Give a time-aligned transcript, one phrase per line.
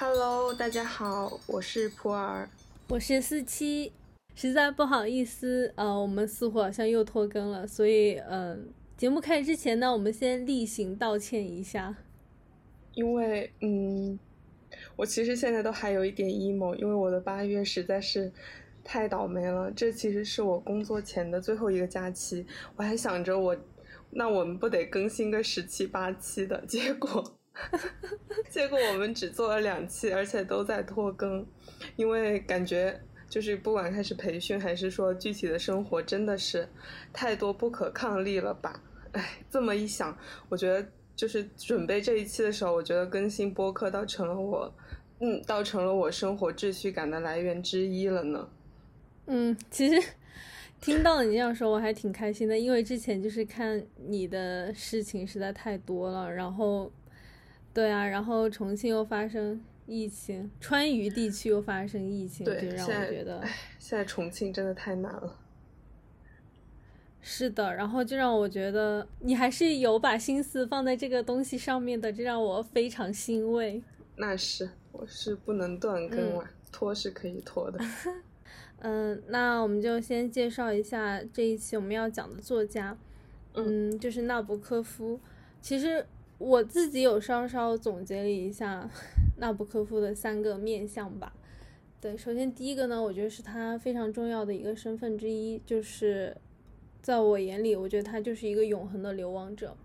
[0.00, 2.46] Hello，大家好，我是普洱，
[2.86, 3.92] 我是四七，
[4.32, 11.96] 实在不好意思，呃，我们似乎好像又拖更了，所以，嗯，节目开始之前呢，我们先例行道歉一下，
[12.94, 14.16] 因为，嗯，
[14.94, 18.30] 我其实现在都还有一点 emo，因为我的八月实在是
[18.84, 22.46] 太倒霉了，这其实是我工作前的最后一个假期，
[22.76, 23.56] 我还想着我，
[24.10, 27.37] 那我们不得更新个十七八期的，结果。
[28.48, 31.46] 结果我们只做了两期，而且都在拖更，
[31.96, 36.68] 因为感觉就是不管开始培训还是说具体的生活，真的是
[37.12, 38.82] 太多不可抗力了吧？
[39.12, 40.16] 哎，这么一想，
[40.48, 44.72] 我觉得就是准备这一期的时候，我觉得更新播客倒成了我，
[45.20, 48.48] 嗯，倒成了我生活秩序感的来源之一了呢。
[49.26, 50.08] 嗯，其实
[50.80, 56.90] 听到你这样说，我还挺开心的，因为之前就是看你的事情实在太多了，然后。
[57.78, 63.40] 对啊，然后重庆又发生疫情，川渝地区又发生疫情，就让我觉得，
[63.78, 65.38] 现在重庆真的太难了。
[67.20, 73.80] 是的，然后就让我觉得你还是有把心思放在这个东西上面的，这让我非常欣慰。
[74.16, 77.78] 那是，我是不能断更了，拖是可以拖的。
[78.82, 82.98] 嗯，那我们就先介绍一下这一期我们要讲的作家，
[83.54, 85.20] 嗯，就是纳博科夫。
[85.60, 86.04] 其实。
[86.38, 88.88] 我自己有稍稍总结了一下
[89.38, 91.34] 纳博科夫的三个面相吧。
[92.00, 96.36] 对，首先第一个呢，我觉得是他非常重要的一个身份之一，就是
[97.02, 99.76] 在我眼里，我觉得他就是一个永恒的流亡者。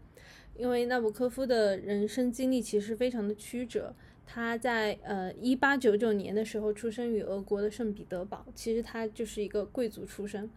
[0.55, 3.95] 因为纳博科夫的人生经历其实非常的曲折。
[4.25, 10.47] 他在呃一八九九年的时候出生于俄国的圣彼得堡，其实他就是一个贵族出身，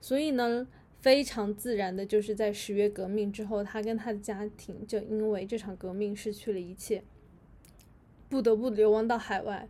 [0.00, 0.66] 所以呢。
[1.00, 7.02] 非常自然的，就是在十月革命之后，他跟他的家庭就因为这场革命失去了一切，
[8.28, 9.66] 不得不流亡到海外。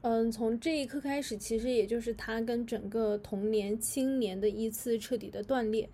[0.00, 5.88] 嗯，从这一刻开始，其实也就是他跟整个童年、青年的一次彻底的断裂。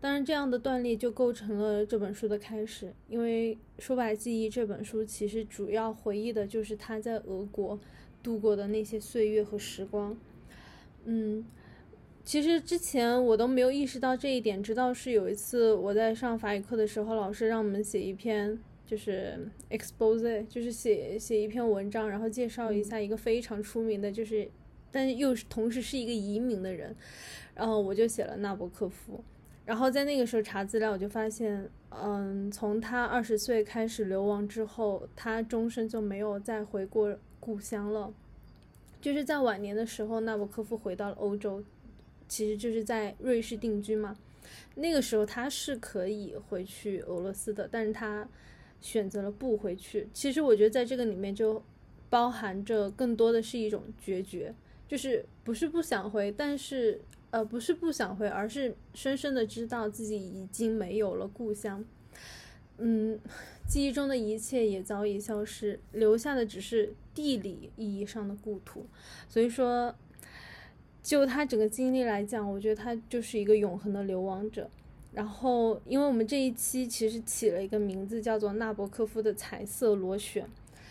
[0.00, 7.80] 当然，这样的断裂就构成了这本书的开始，因为《说白记忆》这本书其实主要回忆的就是他在俄国
[8.22, 10.16] 度过的那些岁月和时光。
[11.06, 11.44] 嗯。
[12.24, 18.56] 其实之前我都没有意识到这一点，直到是有一次我在上法语课的时候，老师让我们写一篇
[18.86, 24.48] 就是 expose，就是写写一篇文章，然后介绍一下一个非常出名的，就是
[24.92, 26.94] 但又是同时是一个移民的人，
[27.56, 29.22] 然后我就写了纳博科夫，
[29.66, 38.14] 然后在那个时候查资料，我就发现，嗯，从他二十岁开始流亡之后，他终身就没有再回过故乡了，
[39.00, 41.64] 就是在晚年的时候，纳博科夫回到了欧洲。
[42.32, 44.16] 其实就是在瑞士定居嘛，
[44.76, 48.26] 那个时候他是可以回去俄罗斯的，但是他
[48.80, 50.08] 选择了不回去。
[50.14, 51.62] 其实我觉得在这个里面就
[52.08, 54.54] 包含着更多的是一种决绝，
[54.88, 61.84] 就是不是不想回，但是呃不是不想回，而是深深的知道自己已经没有了故乡，
[62.78, 63.20] 嗯，
[63.68, 68.86] 记忆中的一切也早已消失，留下的只是地理意义上的故土。
[69.28, 69.94] 所以说。
[71.02, 74.70] 就他整个经历来讲，我觉得他就是一个永恒的流亡者。
[75.12, 80.48] 然后，因为我们这一期其实起了一个名字叫做纳博科夫的彩色螺旋，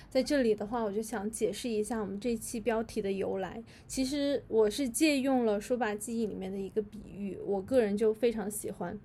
[0.10, 3.64] 在这里的话，我就想解释一下我们这一期标题的由来。
[3.88, 9.00] 其实我是借用了《说吧记忆》里面的一个比喻，我个人就非常喜欢。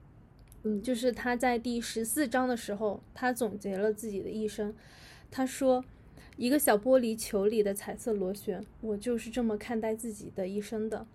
[0.65, 4.75] 嗯，就是他在第十四章的时候，他总结了自己的一生，
[5.31, 5.85] 他说。
[6.37, 11.07] 一个小玻璃球里的彩色螺旋，我就是这么看待自己的一生的。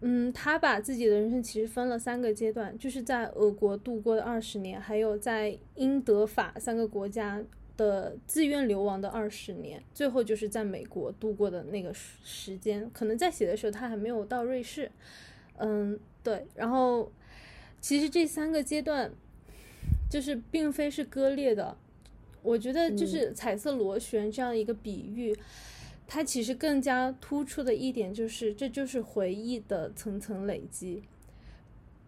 [0.00, 7.42] 嗯，他把自己的人生其实分了三个阶段，就是在俄国度过的二十年，还有在英德法三个国家
[7.76, 12.88] 的自愿流亡的二十年，最后就是在美国度过的那个时间。
[12.92, 14.90] 可能在写的时候他还没有到瑞士。
[15.56, 16.46] 嗯，对。
[16.54, 17.10] 然后，
[17.80, 19.10] 其实这三个阶段
[20.10, 21.76] 就是并非是割裂的。
[22.46, 25.36] 我觉得就是彩色螺旋这样一个比喻，
[26.06, 31.02] 它其实更加突出的一点就是，这就是回忆的层层累积，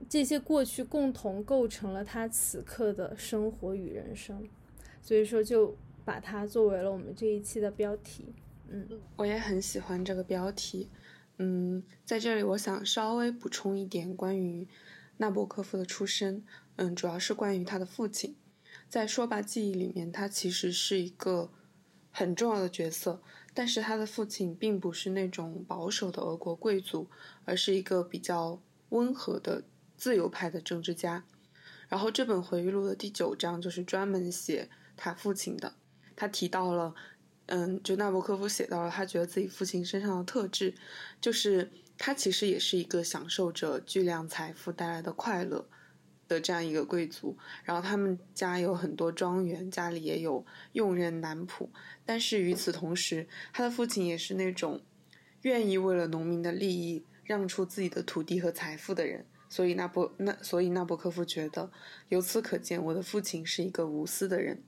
[0.08, 4.48] 这些过去共同构成了他此刻的生活与人生，
[5.02, 8.32] 所以说就把它作为了我们这一期的标题。
[8.68, 8.86] 嗯，
[9.16, 10.88] 我也很喜欢这个标题。
[11.38, 14.68] 嗯，在这里我想稍微补充一点关于
[15.16, 16.44] 纳博科夫的出身，
[16.76, 18.36] 嗯，主要是关于他的父亲。
[18.88, 21.50] 在说吧记忆里面，他其实是一个
[22.10, 27.08] 很重要的角色，但是他的父亲并不是那种保守的俄国贵族，
[27.44, 29.62] 而是一个比较温和的
[29.96, 31.24] 自由派的政治家。
[31.88, 35.74] 然后这本回忆录的第九章就是专门写他父亲的，
[36.16, 36.94] 他提到了
[37.46, 40.74] 嗯，就纳博科夫写到了他觉得自己父亲身上的特质，
[41.20, 45.66] 就是他其实也是一个享受着巨量财富带来的快乐
[46.28, 47.36] 的这样一个贵族。
[47.64, 51.68] 然后他们家有很多庄园，家里也有佣人男仆。
[52.04, 54.80] 但是与此同时，他的父亲也是那种
[55.42, 59.24] 愿意为了农民的利益让出自己的土地和财富的人。
[59.48, 61.72] 所以纳博那所以纳博科夫觉得，
[62.10, 64.62] 由此可见，我的父亲是一个无私的人。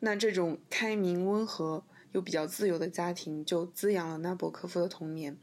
[0.00, 1.84] 那这种开明温和。
[2.12, 5.36] 又比较自由的家庭，就滋养了纳博科夫的童年。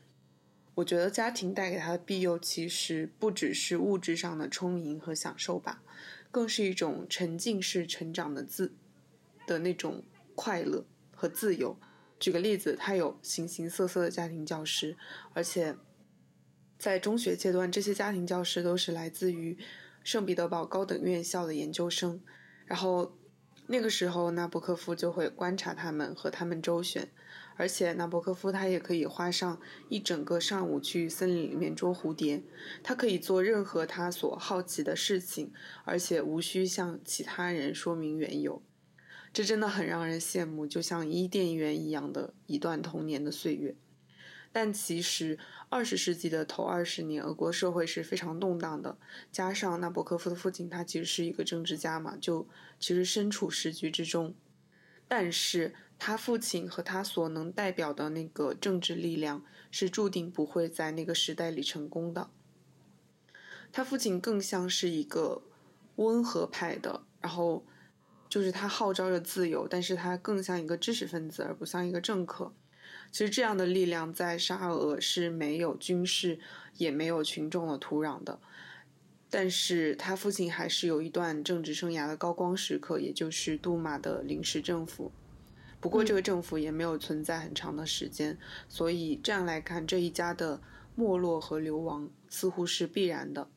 [0.75, 5.83] 我觉得家庭带给他的庇佑，其实不只是物质上的充盈和享受吧，
[6.31, 8.73] 更是一种沉浸式成长的自
[9.45, 10.03] 的那种
[10.35, 10.85] 快乐
[11.15, 11.77] 和自由。
[12.19, 14.97] 举个例子，他有形形色色的家庭教师，
[15.33, 15.75] 而且
[16.77, 19.57] 在中学阶段，这些家庭教师都是来自于
[20.03, 22.21] 圣彼得堡高等院校的研究生，
[22.65, 23.17] 然后。
[23.65, 27.09] 那个时候，纳博科夫就会观察他们和他们周旋，
[27.55, 29.59] 而且纳博科夫他也可以花上
[29.89, 32.43] 一整个上午去森林里面捉蝴蝶，
[32.81, 35.51] 他可以做任何他所好奇的事情，
[35.85, 38.61] 而且无需向其他人说明缘由，
[39.31, 43.75] 这真的很让人羡慕，就像伊甸园一样的一段童年的岁月。
[44.55, 45.39] 但其实，
[45.69, 48.99] 二十世纪的头二十年，俄国社会是非常动荡的。
[49.31, 52.47] 加上纳博科夫的父亲，他其实是一个政治家嘛，就
[52.79, 54.35] 其实身处时局之中。
[55.07, 62.29] 但是他父亲和他所能代表的那个政治力量，是注定不会在那个时代里成功的。
[63.71, 65.41] 他父亲更像是一个
[65.95, 67.65] 温和派的，然后
[68.27, 72.53] 就是他号召着自由，但是他更像一个知识分子，而不像一个政客。
[73.11, 76.39] 其实这样的力量在沙俄是没有军事，
[76.77, 78.39] 也没有群众的土壤的。
[79.29, 85.11] 但是他父亲还是有一段政治生涯的高光时刻，也就是杜马的临时政府。
[85.83, 88.39] 不过这个政府也没有存在很长的时间，
[88.69, 90.61] 所以这样来看，这一家的
[90.95, 93.49] 没落和流亡似乎是必然的。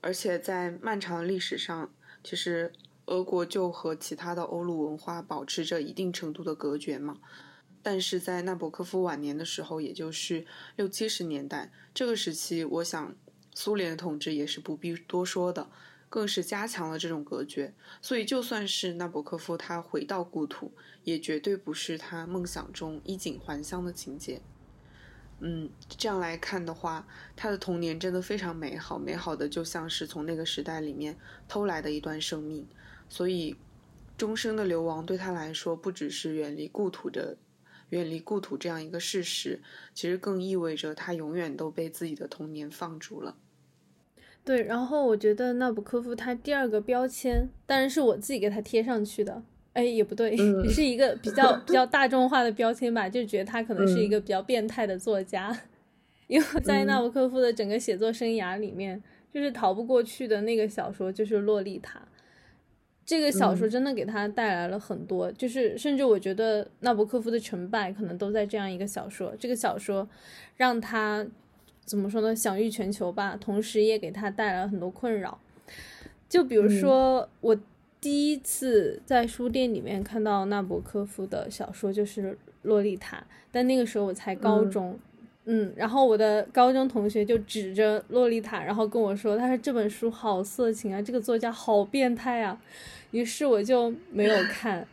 [0.00, 1.92] 而且在漫长的历史上，
[2.22, 2.72] 其实
[3.06, 7.18] 俄国就和其他的欧陆文化保持着一定程度的隔绝嘛。
[7.82, 10.46] 但是在纳博科夫晚年的时候，也就是
[10.76, 13.16] 六七十年代这个时期，我想
[13.52, 15.68] 苏联的统治也是不必多说的，
[16.08, 17.74] 更是加强了这种隔绝。
[18.00, 20.72] 所以，就算是纳博科夫他回到故土，
[21.04, 24.40] 也绝对不是他梦想中衣锦还乡的情节。
[25.40, 27.06] 嗯，这样来看的话，
[27.36, 32.66] 他的童年真的非常美好，美好的就像是从那个时代里面偷来的一段生命。
[33.08, 33.56] 所以，
[34.16, 37.36] 终生的流亡对他来说，不只是远离故土的。
[37.90, 39.62] 远离故土这样一个事实，
[39.94, 43.36] 其实更意味着他永远都被自己的童年放逐了。
[44.46, 49.42] 对，然后我觉得纳博科夫他第二个标签，当然是我自己给他贴上去的。
[49.72, 55.54] 哎，也不对，也是一个比较 比较大众化的标签吧，就觉得他可能是一个比较变态的作家。
[56.28, 59.02] 因为在纳博科夫的整个写作生涯里面，
[59.34, 61.98] 就是逃不过去的那个小说就是《洛丽塔》。
[63.04, 69.34] 这个小说真的给他带来了很多，就是甚至我觉得纳博科夫的成败可能都在这样一个小说。
[69.38, 70.08] 这个小说
[70.56, 71.26] 让他
[71.86, 72.36] 怎么说呢？
[72.36, 75.38] 享誉全球吧，同时也给他带来了很多困扰。
[76.28, 77.56] 就比如说，我
[78.00, 83.16] 第一次在书店里面看到纳博科夫的小说就是《洛丽塔》，
[83.50, 84.98] 但那个时候我才高中。
[85.48, 92.60] 嗯，然后我的高中同学就指着《洛丽塔》，然后跟我说：“他说这本书好色情啊，这个作家好变态啊。”
[93.12, 94.84] 于是我就没有看，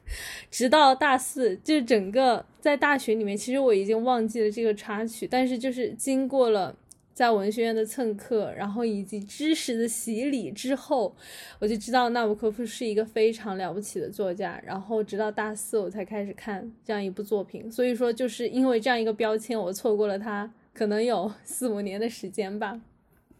[0.50, 6.74] 直到大四，就整个在大学里面，其实我已经忘记了这个插曲，但是就是经过了
[7.14, 11.14] 在文学院的蹭课，然后以及知识的洗礼之后，
[11.58, 14.60] 我就知道纳博科夫是一个非常了不起的作家。
[14.64, 17.70] 然后直到大四，我才开始看这样一部作品。
[17.70, 22.80] 所以说，就是因为这样一个标签，我错过了他可能有四五年的时间吧。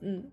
[0.00, 0.24] 嗯，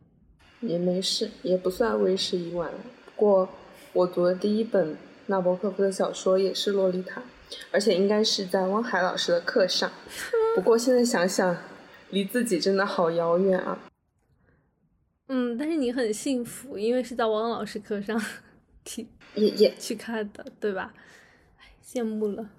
[0.61, 2.71] 也没事，也不算为时已晚。
[3.05, 3.49] 不过。
[3.93, 7.21] 我读的第一本纳博科夫的小说也是《洛丽塔》，
[7.71, 9.91] 而且应该是在汪海老师的课上。
[10.55, 11.55] 不过现在想想，
[12.09, 13.77] 离自己真的好遥远啊。
[15.27, 18.21] 嗯，但是你很幸福，因为是在汪老师课上
[18.83, 20.93] 听也也去看的，对吧？
[21.83, 22.49] 羡慕了。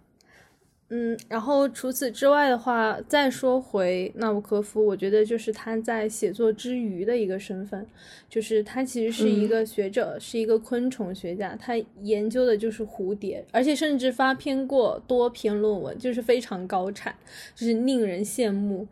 [0.88, 7.84] 嗯，然后除此之外的话，再说回纳博科夫，我觉得就是他在写作之余的一个身份，
[8.30, 17.12] 就是他其实是一个学者，是一个昆虫学家，他研究的就是蝴蝶，而且甚至发篇过多篇论文，就是非常高产，
[17.56, 18.86] 就是令人羡慕。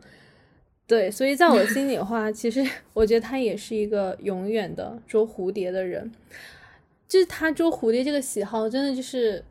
[0.85, 2.61] 对，所以在我心里的话，其实
[2.91, 6.11] 我觉得他也是一个永远的捉蝴蝶的人，
[7.07, 9.41] 就是他捉蝴蝶这个喜好，真的就是。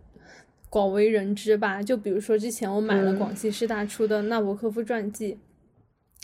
[0.75, 1.81] 广为人知吧。
[1.81, 5.38] 就比如说之前我买了广西师大出的纳博科夫传记，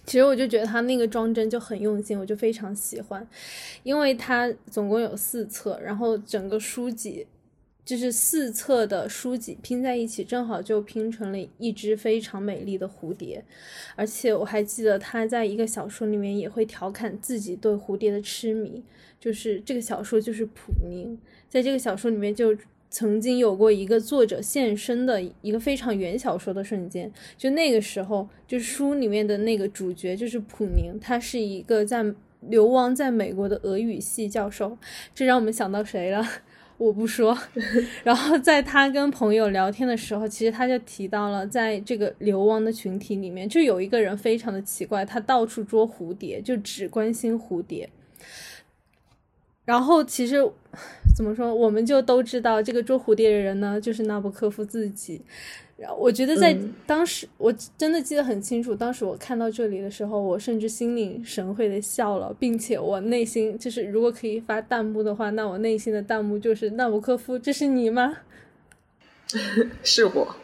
[0.04, 3.24] 其实我就觉得他那个装帧就很用心，我就非常喜欢，
[3.84, 7.28] 因为它总共有四册，然后整个书籍。
[7.82, 13.42] 就是四册的书籍拼在一起，正好就拼成了一只非常美丽的蝴蝶。
[13.96, 18.84] 而且我还记得他在一个小说里面也会调侃自己对蝴蝶的痴迷。
[19.18, 22.56] 就是这个小说就是普宁，在这个小说里面就
[22.90, 27.10] 曾经有过一个作者现身的一个非常原小说的瞬间。
[27.38, 32.04] 就那个时候，就是书里面的那个主角就是普宁，他是一个在
[32.40, 34.76] 流亡在美国的俄语系教授。
[35.14, 36.26] 这让我们想到谁了？
[36.78, 37.36] 我不说，
[38.02, 47.86] 然后在他跟朋友聊天的时候，其实他就提到了，在这个流亡的群体里面，就有一个人非常的奇怪，他到处捉蝴蝶，就只关心蝴蝶。
[49.64, 50.36] 然后其实
[51.14, 55.20] 怎么说，我们就都知道，这个捉蝴蝶的人呢，就是纳博科夫自己。
[55.98, 56.54] 我觉得在
[56.86, 58.74] 当时，我真的记得很清楚。
[58.74, 68.18] 当时我看到这里的时候，我甚至心领神会的笑了，并且我内心就是，如果可以发弹幕的话，那我内心的弹幕就是“纳博科夫，这是你吗？”
[69.82, 70.36] 是我。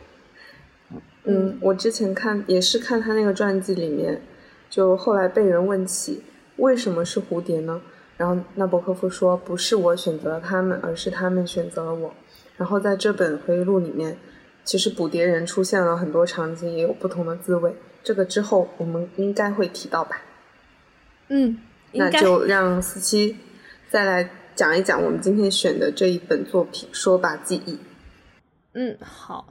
[1.25, 4.23] 嗯，我之前看也是看他那个传记里面，
[4.71, 6.23] 就后来被人问起
[6.57, 7.83] 为什么是蝴蝶呢？
[8.17, 12.15] 然后纳博科夫说：“不是我选择了他们，而是他们选择了我。”
[12.57, 14.17] 然后在这本回忆录里面。
[14.65, 17.73] 其实捕蝶人出现了很多场景，也有不同的滋味。
[18.03, 20.21] 这个之后我们应该会提到吧？
[21.29, 21.57] 嗯，
[21.93, 23.37] 那就让思七
[23.89, 27.75] 再来讲一讲我们今天选的这一本作品《说吧记忆》。
[28.73, 29.47] 嗯，好。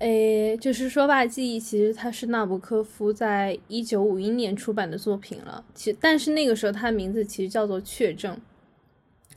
[0.00, 5.64] 诶，就是《说吧记忆》，其实它是纳博科夫在一九五一年出版的作品了。
[5.74, 8.34] 其但是那个时候他的名字其实叫做《确证》。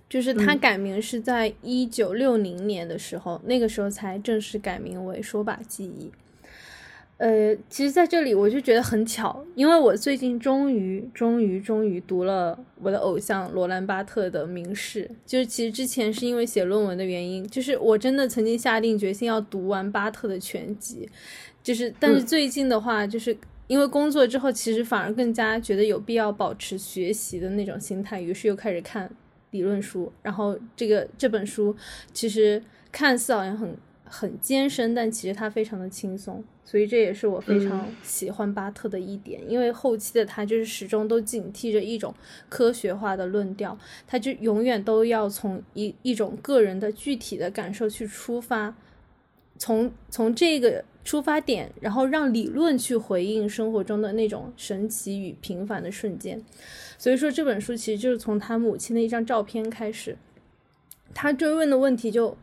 [0.10, 6.06] 就是他改名是在一九六零年的时候，那个时候才正式改名为《说吧记忆》。
[7.24, 15.10] 呃，其实在这里我就觉得很巧，因为我最近终于、终于、终于读了我的偶像罗兰巴特的《明示》。
[15.26, 21.08] 就是其实之前是因为写论文的原因，就是我真的曾经下定决心要读完巴特的全集。
[21.64, 23.38] 就是，但是最近的话，就是
[23.68, 29.10] 因为工作之后，其实反而更加觉得有必要保持学习的那种心态，于是又开始看。
[29.52, 31.76] 理论书，然后这个这本书
[32.12, 32.60] 其实
[32.92, 33.72] 看似好像很
[34.06, 39.42] 很艰深，但其实他非常的轻松，所以这也是我非常喜欢巴特的一点。
[39.50, 42.14] 因为后期的他就是始终都警惕着一种
[42.50, 48.76] 科学化的论调，他就永远都要从一一种个人的具体的感受去出发，
[49.58, 56.42] 从从这个出发点，然后让理论去回应生活中的那种神奇与平凡的瞬间。
[56.98, 60.18] 所以说这本书其实就是从他母亲的一张照片开始，
[61.14, 62.38] 他追问的问题就，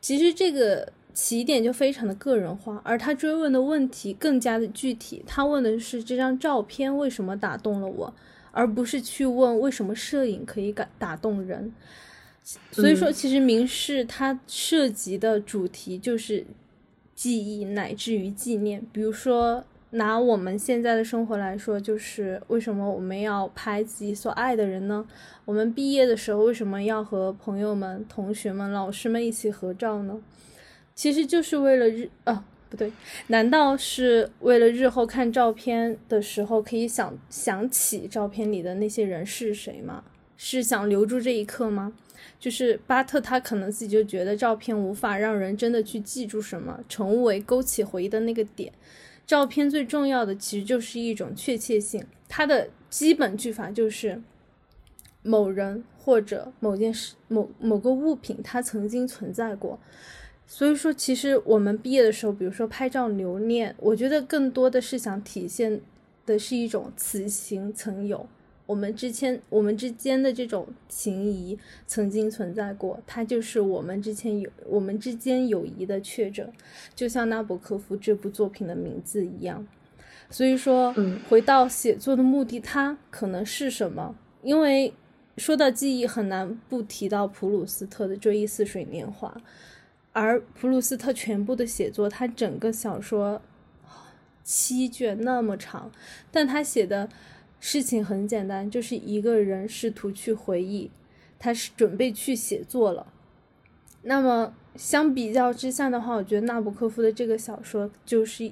[0.00, 5.22] 其实这个起点就非常的个人化，而他追问的问题更加的具体。
[5.26, 8.14] 他问的是这张照片为什么打动了我，
[8.52, 11.72] 而不是去问为什么摄影可以感打动人。
[12.72, 16.46] 所以说，其实明示它涉及的主题就是
[17.14, 19.64] 记忆乃至于纪念，比如说。
[19.90, 25.06] 拿我们现在的生活来说，就是为什么我们要拍自己所爱的人呢？
[25.44, 30.20] 我们毕业的时候为什么要和朋友们、同学们、老师们一起合照呢？
[30.94, 32.92] 其实就是为了日啊，不对，
[33.28, 40.04] 难道是为了日后看照片的时候可以想想起照片里的那些人是谁吗？
[40.36, 41.92] 是想留住这一刻吗？
[42.38, 48.72] 就是巴特他可能自己就觉得照片无法让人真的去记住什么，成为勾起回忆的那个点。
[49.30, 54.20] 照片最重要的其实就是一种确切性，它的基本句法就是
[55.22, 59.78] 某人或者某件事、某某个物品它曾经存在过。
[60.48, 65.80] 所以说，其实我们毕业的时候，比如说拍照留念，我觉得更多的是想体现
[66.26, 68.26] 的是一种此行曾有。
[68.70, 71.58] 我们之间，我们之间的这种情谊
[71.88, 76.48] 曾经存在过，它就是我们之前有我们之间友谊的确证，
[76.94, 79.66] 就像纳博科夫这部作品的名字一样。
[80.30, 80.94] 所以说，
[81.28, 84.14] 回到写作的目的，它可能是什么？
[84.44, 84.94] 因为
[85.36, 89.36] 说到记忆，很难不提到普鲁斯特的《追忆似水年华》，
[90.12, 93.42] 而普鲁斯特全部的写作，他整个小说
[94.44, 95.90] 七卷那么长，
[96.30, 97.08] 但他写的。
[97.60, 100.90] 事情很简单，就是一个人试图去回忆，
[101.38, 103.12] 他是准备去写作了。
[104.02, 108.50] 那么相比较之下的话，我觉得纳博科夫的这个小说就是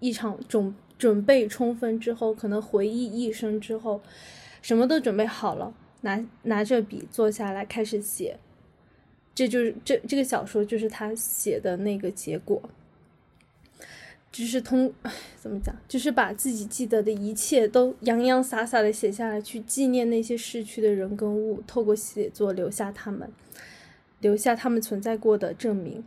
[0.00, 4.00] 一场准准备充分之后，可能回忆一生之后，
[4.60, 8.36] 什么都准备好了，拿拿着笔坐下来开始写。
[9.32, 12.60] 这就是这这个小说就是他写的那个结果。
[14.32, 14.92] 就是通，
[15.36, 15.74] 怎么讲？
[15.88, 23.28] 就是把自己记得的一切都洋洋洒洒的写下来，去纪念那些逝去的人跟物，透过写作留下他们，
[24.20, 26.04] 留下他们存在过的证明。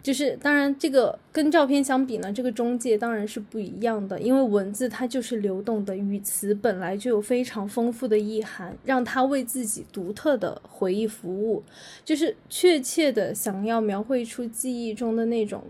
[0.00, 11.64] 就是当然，这个跟照片相比呢，这个中介当然是不一样的，因为文字它就是流动的，语词本来就有非常丰富的意涵，让他为自己独特的回忆服务，
[12.04, 15.64] 就是确切的想要描绘出记忆中的那种。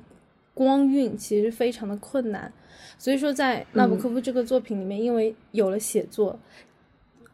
[0.55, 2.53] 光晕其实非常的困难，
[2.97, 6.39] 所以说在纳博科夫这个作品里面，因为有了写作，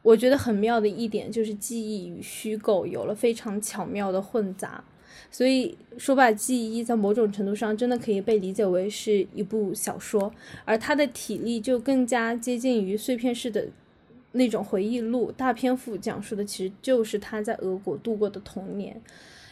[0.01, 4.83] 我觉得很妙的一点就是记忆与虚构有了非常巧妙的混杂，
[5.31, 10.33] 所以说把记忆在某种程度上真的可以被理解为是一部小说，
[10.65, 13.69] 而它的体力就更加接近于碎片式的
[14.33, 18.99] 那种回忆录，大篇幅讲述的其实就是他在俄国度过的童年。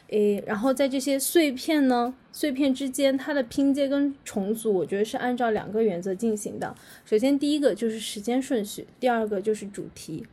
[0.09, 6.75] 诶，然后在这些碎片呢，碎片之间，它的拼接跟重组，我觉得是按照两个原则进行的。
[7.05, 10.27] 首先，第一个就是时间顺序，第二个就是主题。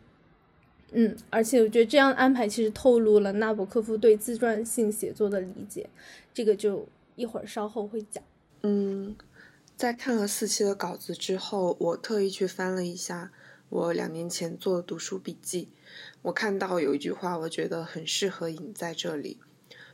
[0.94, 5.90] 嗯，而且我觉得这样安排其实透露了纳博科夫对自传性写作的理解，
[6.34, 8.24] 这个就一会儿稍后会讲。
[8.62, 9.14] 嗯，
[9.76, 13.34] 在看了四期的稿子之后，我特意去翻了一下
[13.68, 15.68] 我两年前做的读书笔记，
[16.22, 19.38] 我看到有一句话，我觉得很适合引在这里。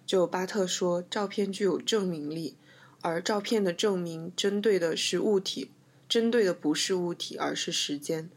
[0.05, 2.55] 就巴特说，照片具有证明力，
[3.01, 5.71] 而照片的证明针对的是物体，
[6.09, 8.29] 针对的不是物体，而是时间。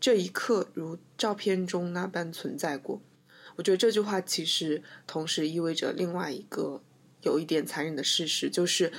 [0.00, 3.02] 这一刻如照片中那般存在过。
[3.56, 6.80] 我觉得这句话其实同时意味着另外一个
[7.20, 8.90] 有一点残忍的事实，就是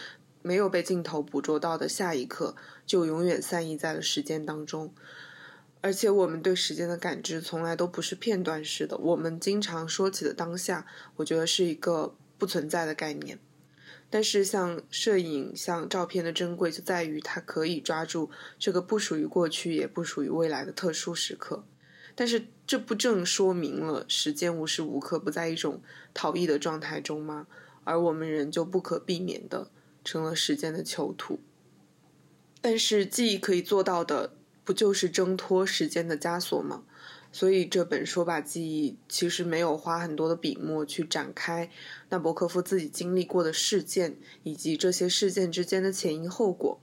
[0.43, 4.93] 没有被镜头捕捉到的下一刻，就永远散逸在了时间当中。
[5.83, 8.95] 而且我们对时间的感知从来都不是片段式的。
[8.97, 13.39] 我们经常说起的当下，我觉得是一个不存在的概念。
[14.07, 21.63] 但是像摄影、像照片的珍贵就在于它可以抓住这个不属于过去也不属于未来的特殊时刻。
[22.13, 25.81] 但是这不正说明了时间无时无刻不在一种
[26.13, 27.47] 逃逸的状态中吗？
[27.85, 29.71] 而我们人就不可避免的
[30.03, 31.39] 成了时间的囚徒。
[32.61, 34.33] 但是记忆可以做到的。
[34.71, 36.83] 不就是挣脱时间的枷锁吗？
[37.29, 41.69] 所以这本说把记忆其实没有花很多的笔墨去展开
[42.07, 46.79] 纳博科夫自己经历过的事件以及这些事件之间的前因后果。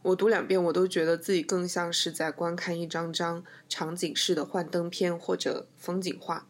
[0.00, 6.48] 我读两遍，我都觉得自己更像是在观看一张张场景式的幻灯片或者风景画。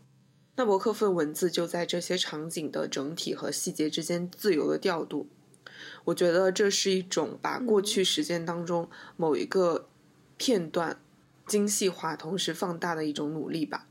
[0.55, 5.27] 纳博科夫的文字就在这些场景的整体和细节之间自由的调度。
[6.05, 9.89] 我觉得这是一种把过去时间当中某一个。
[10.41, 10.99] 片段
[11.47, 13.87] 精细化，同时放大的一种努力吧。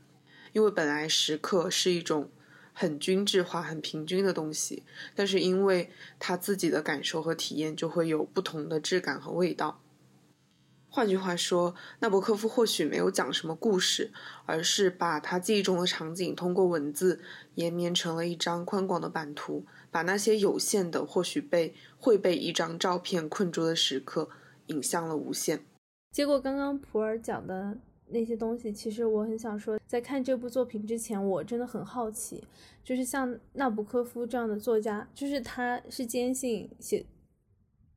[0.52, 2.28] 因为本来时刻是一种
[2.72, 4.82] 很均质化、很平均的东西，
[5.14, 9.80] 但是因为他自己的感受和体验，就会有不同的质感和味道。
[10.88, 14.10] 换句话说，纳博科夫或许没有讲什么故事，
[14.44, 17.20] 而是把他记忆中的场景通过文字
[17.54, 24.28] 延绵成了一张宽广的版图，把那些有限的、或许被会被一张照片困住的时刻
[24.66, 25.64] 引向了无限。
[26.10, 32.42] 结果刚刚普洱讲的那些东西，其实我很想说，在看这部作品之前，我真的很好奇，
[32.82, 37.06] 就是像纳博科夫这样的作家，就是他是坚信写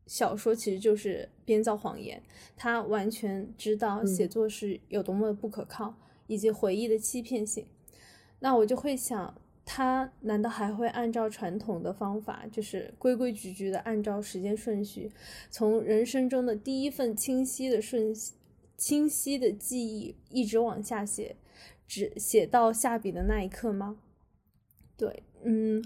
[0.05, 2.21] 小说其实就是编造谎言，
[2.55, 5.95] 他完全知道写作是有多么的不可靠，
[6.27, 7.65] 以及回忆的欺骗性。
[8.39, 9.35] 那我就会想。
[9.65, 15.11] 他难道还会按照传统的方法，就是规规矩矩的按照时间顺序，
[15.49, 18.13] 从人生中的第一份清晰的顺
[18.75, 21.37] 清晰的记忆一直往下写，
[21.87, 23.97] 只写到下笔的那一刻吗？
[24.97, 25.83] 对，嗯，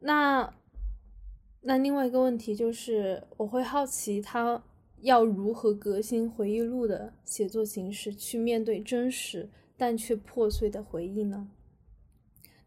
[0.00, 0.54] 那
[1.62, 4.62] 那另外一个问题就是，我会好奇他
[5.00, 11.50] 要如何革新回忆录的写作形式，去面对真实但却破碎的回忆呢？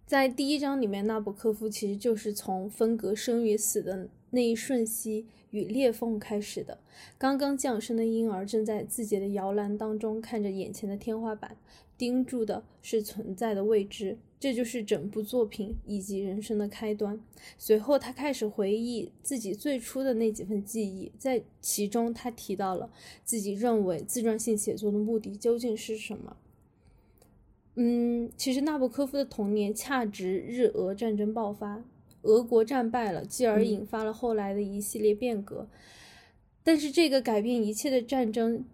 [0.10, 6.80] 在第一章里面，纳博科夫其实就是从分隔生与死的那一瞬息与裂缝开始的。
[7.20, 11.56] 刚刚降生的婴儿正在自己的摇篮当中看着眼前的天花板，
[11.96, 14.18] 盯住的是存在的未知。
[14.40, 17.22] 这就是整部作品以及人生的开端。
[17.60, 22.90] 随后，他开始回忆自己最初的那几份记忆，在其中，他提到了
[23.24, 26.36] 自己认为自传性写作的目的究竟是什么。
[27.82, 31.82] 嗯，其实纳博科夫的童年恰值日俄战争爆发，
[32.24, 35.66] 俄国战败了，继而引发了后来的一系列变革。
[36.62, 38.66] 但是这个改变一切的战争，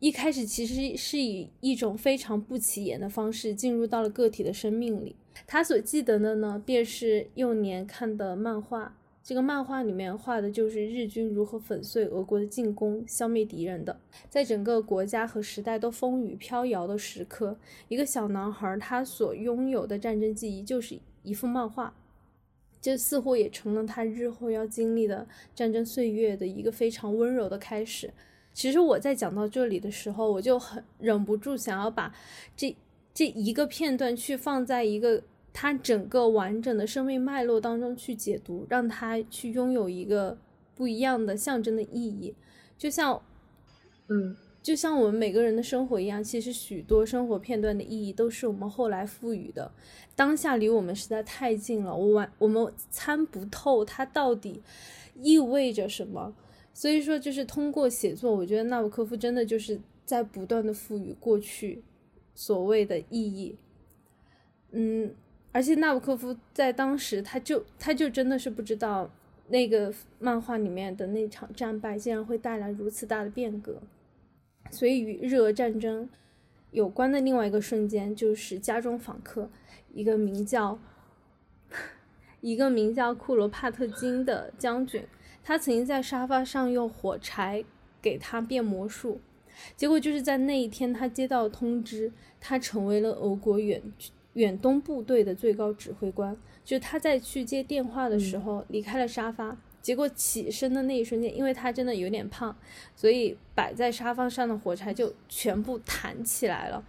[0.00, 5.14] 一开始其实是以一种非常不起眼的方式进入到了个体的生命里。
[5.46, 8.97] 他所记得的呢，便是幼年看的漫画。
[9.28, 14.00] 这个漫画里面画的就是日军如何粉碎俄国的进攻，消灭敌人的。
[14.30, 17.54] 在整个国家和时代都风雨飘摇的时刻，
[17.88, 21.92] 一个小男孩他所拥有的战争记忆就是一幅漫画，
[22.80, 28.10] 这似乎也成了他日后要经历的战争岁月的一个非常温柔的开始。
[28.54, 32.14] 其实我在讲到这里的时候，我就很忍不住想要把
[32.56, 32.74] 这
[33.12, 35.22] 这一个片段去放在一个。
[35.60, 40.38] 他整个完整的生命脉络当中去解读，让他去拥有一个
[40.76, 42.32] 不一样的象征的意义，
[42.78, 43.20] 就像，
[44.06, 49.72] 嗯，就像我们每个人的生活一样，其实许多生活片段的意义都是我们后来赋予的。
[50.14, 54.62] 当下离我们实在太近了，我完我们参不透它到底
[55.16, 56.36] 意味着什么。
[56.72, 61.82] 所以说，就是通过写作，我觉得纳博科夫真的就是在不断的赋予过去
[62.36, 63.56] 所谓的意义，
[64.70, 65.12] 嗯。
[65.50, 69.10] 而且纳博科夫在当时，他就他就真的是不知道
[69.48, 73.80] 那个漫画里面的那场战败竟然会带来如此大的变革。
[74.70, 76.08] 所以与日俄战争
[76.70, 79.50] 有关的另外一个瞬间，就是家中访客，
[79.94, 80.78] 一个名叫
[82.42, 85.02] 一个名叫库罗帕特金的将军，
[85.42, 87.64] 他曾经在沙发上用火柴
[88.02, 89.20] 给他变魔术，
[89.74, 93.82] 结果就是在那一天，他接到通知，他成为了俄国远。
[94.34, 102.56] 远东部队的最高指挥官，就是他在去接电话的时候离开了沙发，结果起身的那一瞬间，因为他真的有点胖，
[102.94, 106.84] 所以摆在沙发上的火柴就全部弹起来了。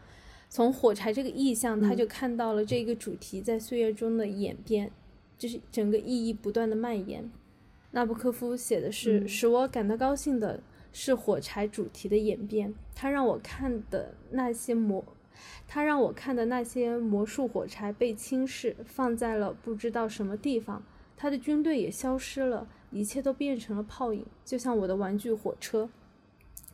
[0.50, 4.92] 从火柴这个意象，他就看到了这个主题在岁月中的演变，
[5.38, 7.30] 就是整个意义不断的蔓延。
[7.92, 15.04] 纳布科夫写的是，使我感到高兴的是火柴主题的演变，他让我看的那些魔。
[15.68, 20.84] 他让我看的那些魔术火柴被轻视，放在了不知道什么地方。
[21.16, 25.90] 他的军队也消失了，一切都变成了泡影，就像我的玩具火车。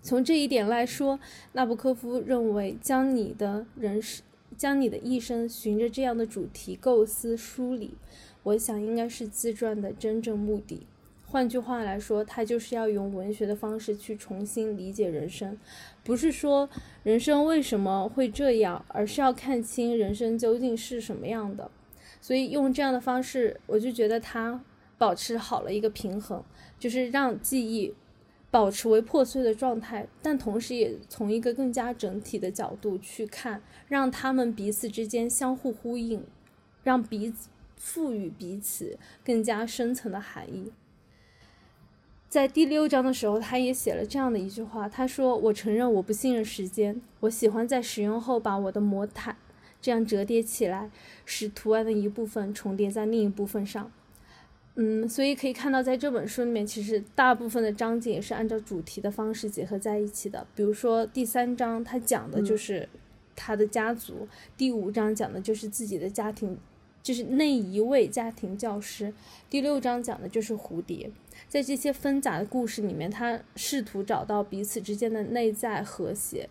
[0.01, 1.19] 从这一点来说，
[1.53, 4.23] 纳布科夫认为，将你的人生，
[4.55, 7.95] 将你的一生循着这样的主题构思梳理，
[8.43, 10.85] 我想应该是自传的真正目的。
[11.27, 15.57] 换句话来说，他就是要用文学的方式去重新理解人生，
[16.03, 16.69] 不是说
[17.03, 21.69] 人生为什么会这样，而是要看清人生究竟是什么样的。
[22.21, 24.63] 所以用这样的方式，我就觉得他
[24.97, 26.41] 保持好了一个平衡，
[26.79, 27.93] 就是让记忆
[28.49, 36.23] 保持为破碎的状态，但同时也从一个更加整体的角度去看，让他们彼此之间相互呼应，
[36.83, 40.71] 让彼此赋予彼此更加深层的含义。
[42.35, 44.89] 在第六章的时候，他也写了这样的一句话。
[44.89, 49.37] 他说：“我承认我不信任时间，我喜欢在使用后把我的魔毯
[49.81, 50.89] 这样折叠起来，
[51.23, 53.89] 使图案的一部分重叠在另一部分上。”
[54.75, 60.45] 嗯，所以可以看到，在这本书里面，其实大部分的章节也是按照主题的方式结合在一起的。
[60.53, 62.89] 比如说第三章，他讲的就是
[63.33, 66.57] 他的家族；第五章讲的就是自己的家庭，
[67.01, 69.13] 就是那一位家庭教师；
[69.49, 71.09] 第六章讲的就是蝴蝶。
[71.47, 76.49] 在这些纷杂的故事里面，他试图找到彼此之间的内在和谐，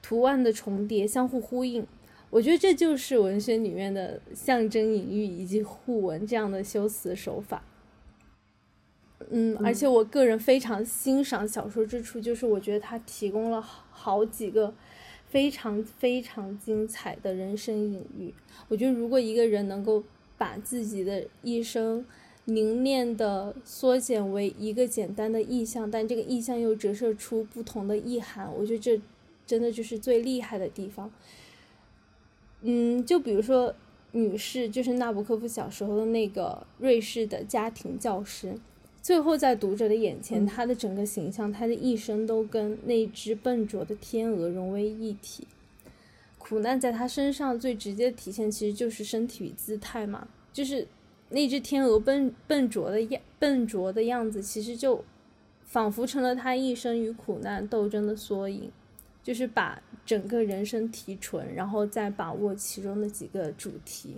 [0.00, 1.86] 图案的重叠，相互呼应。
[2.30, 7.62] 我觉得这就是文学里面的象征隐喻以及互文这样的修辞手法。
[9.30, 14.72] 嗯，而且我个人非常欣赏小说之处，就是我觉得它提供了好几个
[15.26, 18.32] 非常非常精彩的人生隐喻。
[18.68, 20.04] 我觉得如果一个人能够
[20.36, 22.04] 把自己的一生，
[22.50, 28.98] 凝练的缩减为一个简单的意象，但这个意象又折射出不同的意涵，我觉得这
[29.46, 31.10] 真的就是最厉害的地方。
[32.62, 33.74] 嗯，就比如说
[34.12, 38.58] 女士，就是纳博科夫小时候的那个瑞士的家庭教师，
[39.02, 45.46] 最后在读者的眼前，他的整个形象，他的一生都跟那只笨拙的天鹅融为一体。
[46.38, 50.86] 苦难在他身上最直接的体现，其实就是身体与姿态嘛，就是。
[51.30, 55.04] 那只天鹅笨笨拙的样笨拙的样子，其实就
[55.64, 58.70] 仿佛成了他一生与苦难斗争的缩影，
[59.22, 64.16] 就是把整个人生提纯，然后再把握其中的几个主题，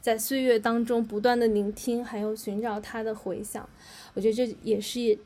[0.00, 3.68] 在岁月当中不断的聆听，还有寻找他的回响。
[4.14, 5.18] 我觉得这也是，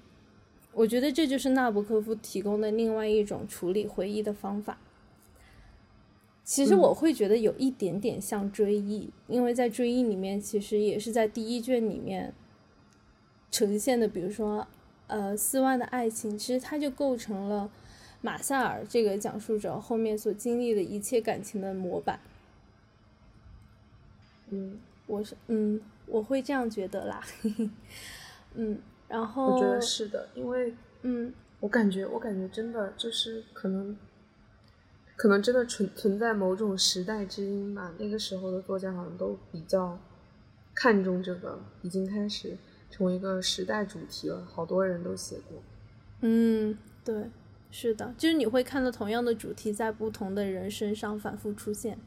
[0.72, 4.78] 我觉得这就是纳博科夫提供的另外一种处理回忆的方法。
[6.46, 12.32] 其实我会觉得有一点点像追忆，因为在追忆里面，其实也是在第一卷里面
[13.50, 14.64] 呈现的，比如说，
[15.08, 17.68] 呃，斯万的爱情，其实它就构成了
[18.20, 22.20] 马塞尔这个讲述者后面所经历的一切感情的模板。
[24.50, 24.78] 嗯，
[25.08, 27.20] 我是嗯，我会这样觉得啦。
[28.54, 28.78] 嗯，
[29.08, 33.96] 然后我觉得是的，因为嗯，我感觉我感觉真的就是可能，
[35.16, 37.92] 可能真的存存在某种时代之音吧。
[37.98, 39.98] 那个时候的作家好像都比较
[40.74, 42.56] 看重这个，已经开始
[42.90, 44.46] 成为一个时代主题了。
[44.46, 45.62] 好多人都写过。
[46.20, 47.30] 嗯，对，
[47.70, 51.98] 是的，就是你会看到同样的主题在不同的人身上反复出现，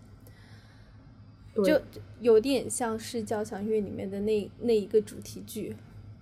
[1.64, 1.82] 就
[2.20, 5.76] 有点像是交响乐里面的那那一个主题剧，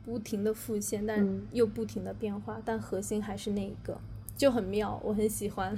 [0.05, 3.99] 不停的复现，但又不停的变化，但核心还是那一个，
[4.37, 5.77] 就很妙，我很喜欢。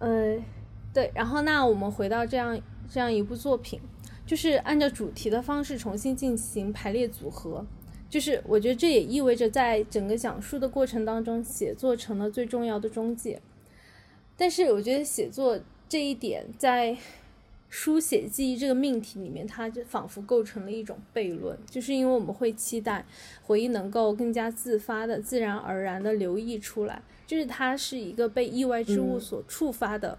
[0.00, 0.36] 呃，
[0.92, 2.60] 对，然后那我们回到这样
[2.90, 3.80] 这样一部作品，
[4.26, 7.64] 就是按照主题的方式重新进行排列组合。
[8.08, 13.40] 就是我觉得这也意味着，在整个讲述的过程当中，写作成了最重要的中介。
[14.36, 16.96] 但是我觉得写作这一点，在
[17.70, 21.58] 书写记忆这个命题里面，它就仿佛构成了一种悖论。
[21.64, 23.06] 就是因为我们会期待
[23.42, 30.18] 回忆能够更加自发的、自然而然的流溢出来，就是它是一个被意外之物所触发的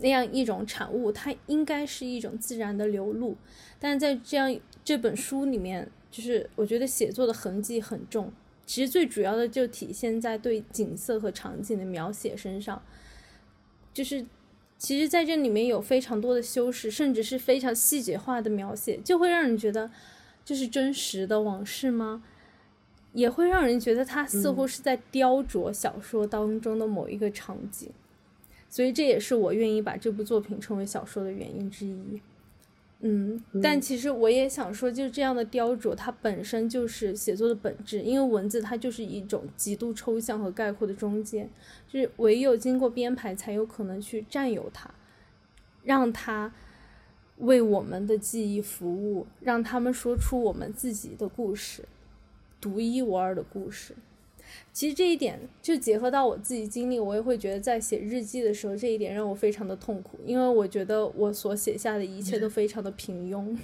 [0.00, 3.36] 那样一种产物，它应该是一种自然的流露。
[3.78, 5.90] 但是在这样这本书里面。
[6.10, 8.32] 就是我觉得写作的痕迹很重，
[8.64, 12.82] 其实最主要的就体现在对景色和场景的描写身上。
[13.92, 14.24] 就是，
[14.78, 19.90] 其实在这里面有非常多的修饰，甚至是非常细节化的描写，就会让人觉得
[20.44, 22.22] 这是真实的往事吗？
[23.12, 27.90] 也会让人觉得他似乎是在雕琢小说当中的某一个场景。
[28.70, 32.20] 所以这也是我愿意把这部作品称为小说的原因之一。
[33.00, 38.00] 嗯，但其实我也想说，就是这样的雕琢，它本身就是写作的本质。
[38.00, 41.48] 因为文字它就是一种极度抽象和概括的中间，
[41.88, 44.92] 就是唯有经过编排，才有可能去占有它，
[45.84, 46.52] 让它
[47.36, 51.84] 为我们的记忆服务，让他们说出我们自己的故事，
[52.60, 53.94] 独一无二的故事。
[54.72, 63.56] 其实这一点就结合到我自己经历，我也会觉得在写日记的时候，这一点让我非常的痛苦，因为我觉得我所写下的一切都非常的平庸。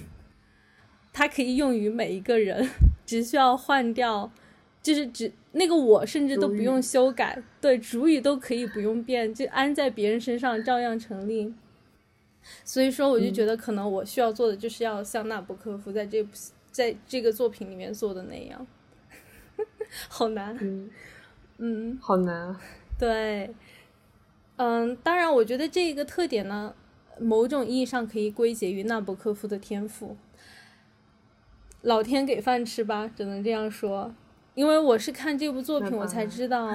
[1.13, 2.69] 它可以用于每一个人，
[3.05, 4.29] 只需要换掉，
[4.83, 11.53] 就是只那个我甚至都不用修改，对主语都可以不用变，就安在别人身上照样成立。
[12.63, 16.29] 所以说，我就觉得可能我需要做的就是要像纳博科夫在这部
[16.69, 18.67] 在这个作品里面做的那样。
[20.09, 20.89] 好难，嗯，
[21.57, 22.55] 嗯，好难，
[22.97, 23.49] 对，
[24.57, 26.73] 嗯，当然，我觉得这一个特点呢，
[27.19, 30.17] 某种意义上可以归结于纳博科夫的天赋，
[31.81, 34.13] 老天给饭吃吧，只能这样说。
[34.53, 36.69] 因为我是看这部作品，我才知道，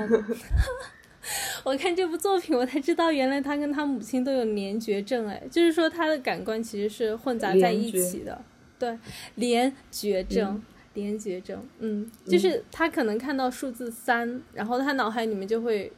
[1.64, 8.44] 我看这部作品，我才知道原来他跟他母亲都有联觉症，哎，就是说他的感官其实是混杂在一起的，
[8.78, 8.98] 对，
[9.36, 10.62] 联觉症。
[11.00, 15.92] 联觉症，嗯，就是他可能看到数字三，然后他脑海里面就会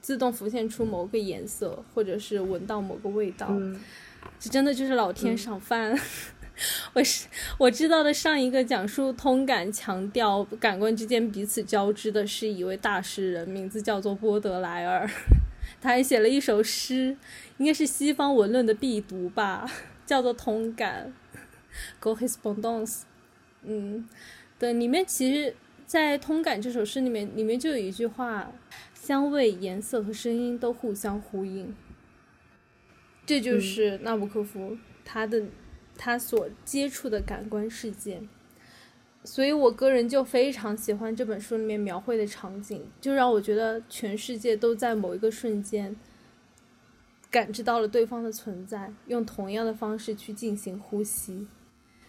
[0.00, 3.52] 自动浮现出某个颜色，或者是闻到某个味道，
[4.38, 5.98] 这真的就是老天赏饭。
[6.94, 15.06] 我是我知道的上一个讲述通感、强调感官之间彼此交织的是一位大诗人，名字叫做波德莱尔，
[15.82, 17.14] 他还写了一首诗，
[17.58, 19.70] 应该是西方文论的必读吧，
[20.06, 21.12] 叫做《通感》
[22.02, 23.02] （Correspondence）。
[23.62, 24.08] 嗯。
[24.58, 25.54] 对，里面其实，
[25.86, 28.50] 在《通感》这首诗里面，里面就有一句话：
[28.94, 31.74] 香味、颜色和声音都互相呼应。
[33.26, 35.42] 这就是纳博科夫他的
[35.98, 38.22] 他所接触的感官世界。
[39.24, 45.96] 所以我个人就非常喜欢这本书里面描绘的场景，就让我觉得全世界都在某一个瞬间
[47.28, 51.46] 感知到了对方的存在，用同样的方式去进行呼吸。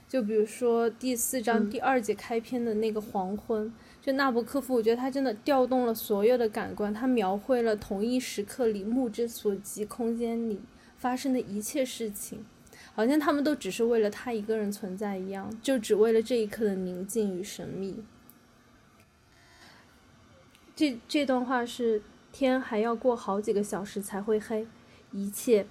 [0.07, 10.61] 就比如说第四章第二节开篇的那个黄昏，就纳博科夫，我觉得他真的调动了所有的感官，他描绘了同一时刻里目之所及空间里
[10.95, 12.45] 发生的一切事情，
[12.95, 18.01] 好像他们都只是为了他一个人存在一样，就只为了这一刻的宁静与神秘。
[20.73, 24.65] 这这段话是天还要过好几个小时才会黑，
[25.11, 25.67] 一切，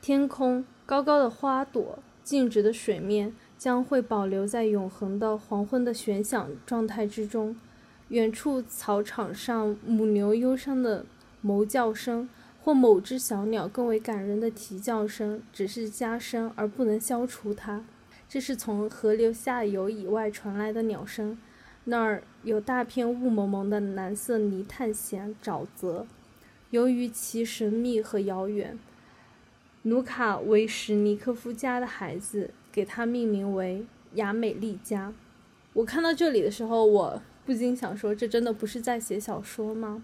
[0.00, 3.34] 天空高高的花朵，静止的水面。
[3.62, 7.54] 将会保留在永恒的黄昏的悬想状态之中。
[8.08, 11.06] 远处草场上，母牛忧伤的
[11.42, 12.28] 哞叫声，
[12.60, 17.84] 或某只小鸟更为感人的啼叫声，只是加深而不能消除它。
[18.28, 21.38] 这是从河流下游以外传来的鸟声。
[21.84, 26.08] 那儿有大片雾蒙蒙的蓝色泥炭藓沼泽。
[26.70, 28.76] 由于其神秘和遥远，
[29.82, 35.12] 努卡维什尼科夫家的孩子，给它命名为雅美丽家。
[35.74, 40.02] 我看到这里的时候，我不禁想说，这真的不是在写小说吗？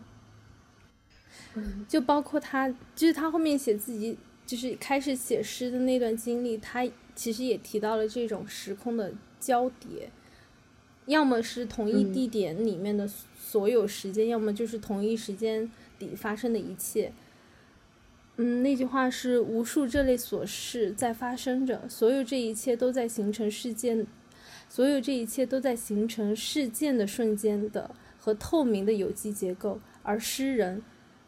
[1.89, 10.11] 就包括他，就是他后面写自己，就是开始写诗的那段经历，他其实也提到了这种时空的交叠，
[11.07, 17.13] 要么是同一地点里面的所有时间，要么就是同一时间里发生的一切。
[18.41, 24.07] 嗯，那句话是无数这类琐事在发生着，所有这一切都在形成事件，
[24.69, 30.81] 所有这一切都在形成事件的瞬间的和透明的有机结构，而诗人。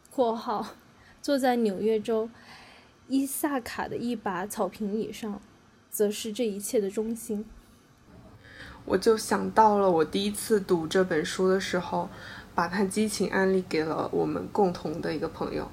[0.09, 0.75] 括号，
[1.21, 2.29] 坐在纽约州
[3.09, 5.41] 伊萨卡的一把草坪椅上，
[5.89, 7.43] 则是这一切的中心。
[8.85, 12.09] 我就想到了我第一次读这本书的时候，
[12.55, 15.69] 把它激情安利给了我们共同的一个朋友。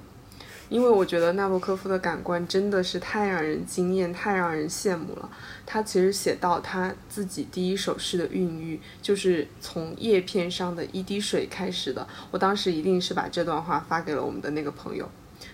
[0.69, 5.29] 因为我觉得纳博科夫的感官真的是太让人惊艳、太让人羡慕了。
[5.65, 12.07] 他其实写到他自己第一首诗的孕育，就是从叶片上的一滴水开始的。
[12.31, 15.09] 我当时一定是把这段话发给了我们的那个朋友。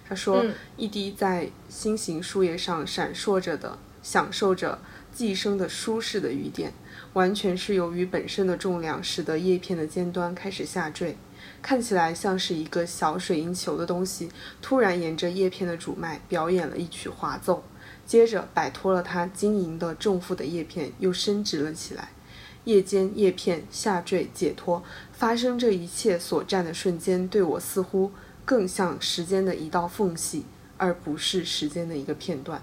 [0.07, 0.43] 他说
[0.77, 4.79] ：“一滴在心形树叶上闪烁着的，享受着
[5.13, 6.73] 寄生的舒适的雨点，
[7.13, 11.17] 完全是由于本身的重量，使得叶片的尖端开始下坠。”
[11.65, 14.29] 看起来像是一个小水银球的东西，
[14.61, 17.63] 突然沿着叶片的主脉表演了一曲滑奏，
[18.05, 22.09] 接着摆脱了它晶莹的重负的叶片，又伸直了起来。
[22.65, 28.11] 叶间叶片下坠解脱，发生这一切所占的瞬间，对我似乎
[28.45, 30.45] 更像时间的一道缝隙，
[30.77, 32.61] 而不是时间的一个片段。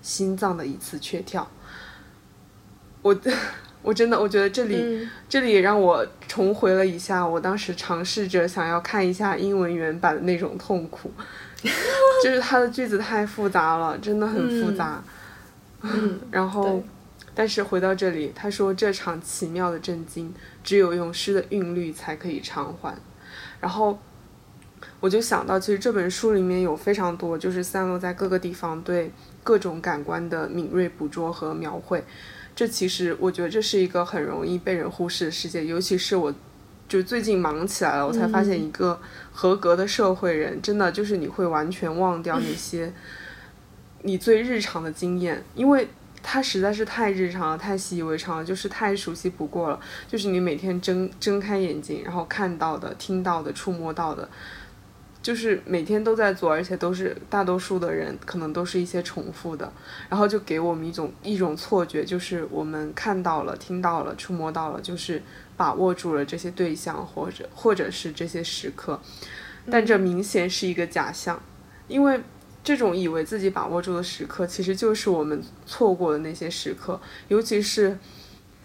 [0.00, 1.50] 心脏的一次缺跳，
[3.02, 3.14] 我。
[3.82, 11.10] 我真的，我觉得这里，这里也让我重回了一下我当时尝试着想要看一下英文原版的那种痛苦，
[12.22, 15.02] 就是它的句子太复杂了，真的很复杂。
[15.82, 16.82] 嗯， 然后，
[17.34, 22.94] 但是回到这里，他说这场奇妙的震惊，只有用诗的韵律才可以偿还。
[23.60, 23.98] 然后，
[25.00, 29.10] 我就想到，其实这本书里面有非常多，就是散落在各个地方对
[29.44, 32.04] 各种感官的敏锐捕捉和描绘。
[32.58, 36.34] 这其实，我觉得这是一个很容易被人忽视的世界，尤其是我，
[36.88, 42.92] 就最近忙起来了，我才发现一个合格的社会人，真的就是你会完全忘掉那些
[44.02, 45.88] 你最日常的经验，因为
[46.20, 54.28] 它实在是太日常了，太习以为常了，就是太熟悉不过了，就是你每天睁睁开眼睛，然后看到的、听到的、触摸到的。
[55.28, 59.70] 就是每天都在做，而且都是大多数的人可能都是一些重复的，
[60.08, 65.22] 然后就给我们一种一种错觉，就是我们看到了、听到了、触摸到了，就是
[65.54, 68.98] 把握住了这些对象或者或者是这些时刻，
[69.70, 71.38] 但这明显是一个假象，
[71.88, 72.18] 因为
[72.64, 77.98] 这种以为自己把握住的时刻，其实就是我们错过的那些时刻，尤其是。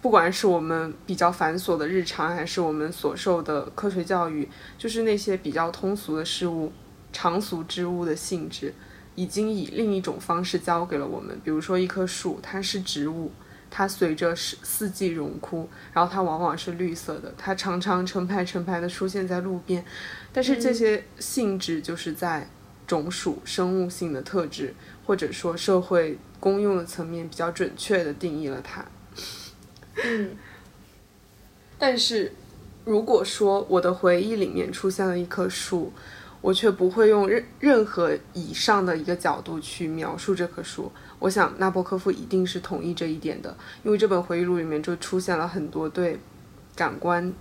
[0.04, 6.74] 不管是我们比较繁琐的日常，还是我们所受的科学教育，就是那些比较通俗的事物、
[7.14, 8.74] 常俗之物的性质，
[9.16, 11.40] 已经以另一种方式教给了我们。
[11.42, 13.32] 比如说，一棵树，它是植物，
[13.72, 19.86] 它随着四四季荣枯，然后它往往是绿色的，它常常成排成排的出现在路边。
[20.34, 22.50] 但是这些性质就是在
[22.86, 28.84] 种属生物性的特质，或者说社会公用的层面比较准确的定义了它。
[30.02, 30.32] 嗯，
[31.78, 32.32] 但是，
[32.84, 35.94] 如果说我的回忆里面出现了一棵树，
[36.42, 40.92] 我却不会用任任何以上的一个角度去描述这棵树。
[41.20, 46.20] 我想纳博科夫一定是同意这一点的，因为这本回忆录里面就出现了很多对
[46.76, 47.32] 感官、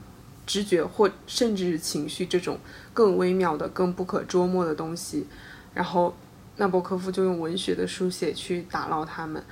[0.46, 2.58] 知觉或甚至是情绪这种
[2.92, 5.26] 更微妙的、更不可捉摸的东西，
[5.72, 6.14] 然后
[6.56, 9.42] 纳博科夫就用文学的书写去打捞它们，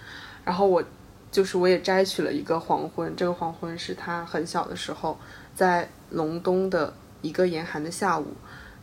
[0.45, 0.85] 然后我。
[1.31, 5.17] 就是我也摘取了一个黄昏，这个黄昏是他很小的时候，
[5.55, 8.27] 在隆冬的一个严寒的下午，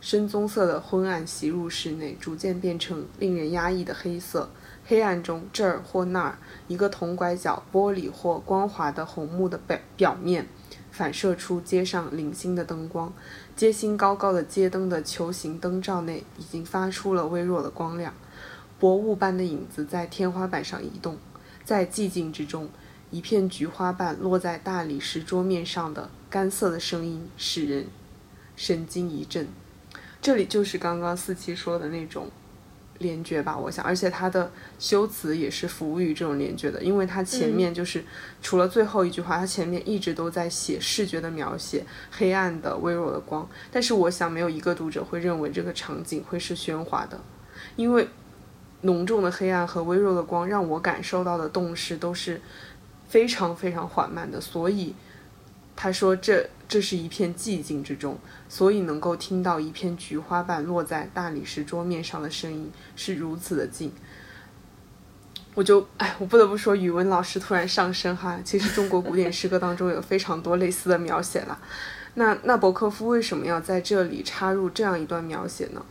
[0.00, 4.48] 深棕色的昏暗袭入室内，逐渐变成令人压抑的黑色。
[4.86, 10.48] 黑暗中，这儿或那儿，一个铜拐角、玻璃或光滑的红木的表表面，
[10.90, 13.12] 反射出街上零星的灯光。
[13.54, 18.14] 街心高高的街灯的球形灯罩内，已经发出了微弱的光亮。
[18.78, 21.18] 薄雾般的影子在天花板上移动。
[21.68, 22.66] 在寂静之中，
[23.10, 27.84] 一片菊花瓣落在大理石桌面上的干涩的声音使人
[28.56, 29.46] 神经一震。
[30.22, 32.30] 这里就是刚刚四七说的那种
[32.96, 38.02] 联觉吧，我想，而且它的修辞也是服务于这种联觉的，因为它前面就是
[38.40, 43.46] 除了最后一句话，它前面一直都在写视觉的描写，黑暗的微弱的光。
[43.70, 47.20] 但是我想，没有一个读者会认为这个场景会是喧哗的，
[47.76, 48.08] 因为。
[48.82, 52.40] 浓重的黑暗和微弱的光，让我感受到的动势都是
[53.08, 54.40] 非常非常缓慢的。
[54.40, 54.94] 所以
[55.74, 58.18] 他说这这是一片寂静之中，
[58.48, 63.92] 所以能够听到一片菊花瓣落在大理石桌面上的声音是如此的静。
[65.54, 68.38] 我就哎，我不得不说，语文老师突然上升哈。
[68.44, 71.58] 其实中国古典诗歌当中有非常多类似的描写了。
[72.14, 75.84] 那纳博科夫为什么要在这里插入这样一段描写呢？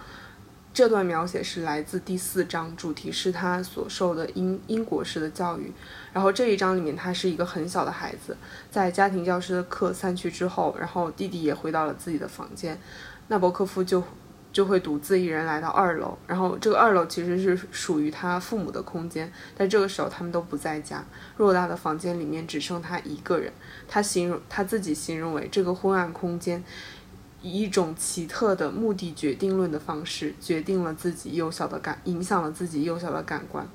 [0.77, 5.73] 这段描写是来自第四章，主题是他所受的英英国式的教育。
[6.13, 8.37] 然后这一章里面，他是一个很小的孩子，
[8.69, 12.79] 在家庭教师的课散去之后，然后弟弟也回到了自己的房间，
[13.29, 14.03] 纳博科夫就
[14.53, 16.15] 就会独自一人来到二楼。
[16.27, 21.03] 然后这个二楼其实是属于他父母的空间，但这个时候他们都不在家，
[21.39, 23.51] 偌大的房间里面只剩他一个人。
[23.87, 26.63] 他形容他自己形容为这个昏暗空间。
[27.41, 33.67] 以一种奇特的目的决定论的方式，决定了自己幼小的感，影响了自己幼小的感官。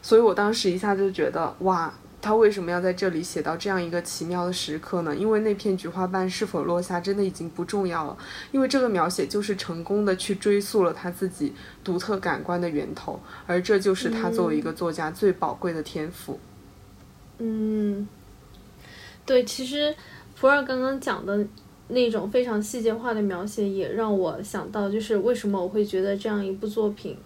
[0.00, 5.14] 所以我当时一下就觉得，哇，他为什么要在这里写到这样一个奇妙的时刻呢？
[5.14, 8.16] 因为那片菊花瓣是否落下，真的已经不重要了。
[8.52, 16.38] 因为这个描写就是成功的去追溯了他自己独特感官的源头，而这就是他作为一个作家最宝贵的天赋。
[17.38, 18.08] 嗯，
[19.26, 19.94] 对，其实
[20.38, 21.46] 普洱刚刚讲的。
[21.94, 27.16] 那种非常细节化的描写也让我想到，就是为什么我会觉得这样一部作品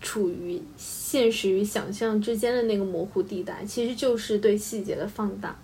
[0.00, 5.58] 处于现实与想象之间的那个模糊地带，其实就是对细节的放大，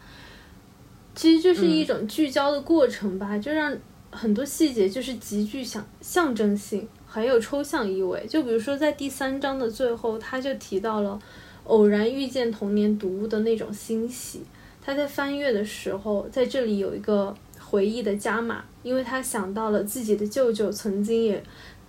[1.14, 3.76] 其实就是一种聚焦的过程吧，就让
[4.10, 8.26] 很多细节就是极具象象征性，很有抽象意味。
[8.28, 11.20] 就比如说在第三章的最后，他就提到了
[11.64, 14.40] 偶然遇见童年读物的那种欣喜，
[14.82, 17.34] 他在翻阅的时候，在这里有一个。
[17.74, 21.42] 回忆的加码，因为他想到了自己的舅舅曾经也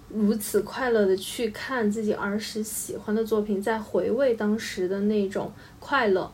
[0.09, 6.31] 如此快乐的去看自己儿时喜欢的作品，在回味当时的那种快乐，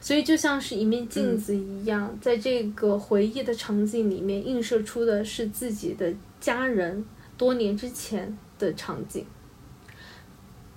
[0.00, 7.04] 所以就像是一面镜子一样，在这个回忆的场景里面映射出的是自己的家人
[7.36, 9.26] 多年之前的场景，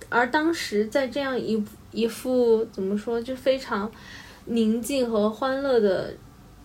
[0.08, 3.88] 而当时在这样一一幅怎么说就非常
[4.46, 6.12] 宁静和欢乐的。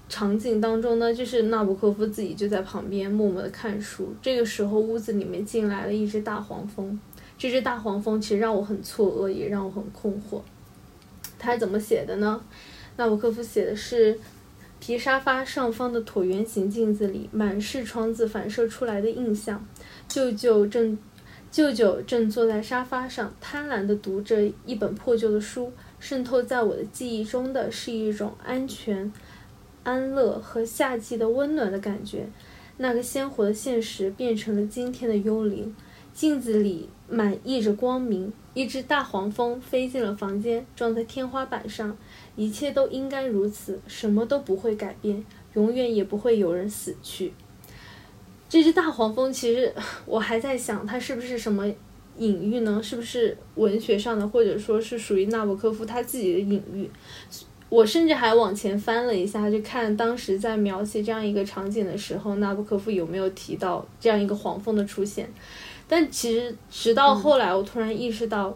[0.09, 4.13] 场景当中呢，就是纳博科夫自己就在旁边默默的看书。
[4.21, 6.99] 这个时候，屋子里面进来了一只大黄蜂。
[7.37, 10.39] 这只大黄蜂其实让我很错愕，也让我很困惑。
[11.39, 12.41] 他怎么写的呢？
[12.97, 14.19] 纳博科夫写的是：
[14.79, 19.65] 皮沙发上方的椭圆形镜子里，满是窗子反射出来的印象。
[20.07, 20.97] 舅舅正，
[21.51, 25.71] 舅舅正坐在沙发上，贪婪地读着一本破旧的书。
[25.99, 29.11] 渗透在我的记忆中的是一种安全。
[29.83, 32.27] 安乐和夏季的温暖的感觉，
[32.77, 35.75] 那个鲜活的现实变成了今天的幽灵。
[36.13, 41.97] 镜子里满溢着光明，一只大黄蜂飞进了房间，撞在天花板上。
[42.35, 47.33] 一切都应该如此，什么都不会改变，永远也不会有人死去。
[48.47, 49.73] 这只大黄蜂，其实
[50.05, 51.67] 我还在想，它是不是什么
[52.19, 52.79] 隐喻呢？
[52.83, 56.87] 是不是文学上的，或者说是属于纳博科夫他自己的隐喻？
[57.73, 65.27] 我甚至还往前翻了一下，就看当时在描写这样一个场景的时候，纳博科夫有没有提到这样一个黄蜂的出现。
[65.87, 68.55] 但其实直到后来，我突然意识到，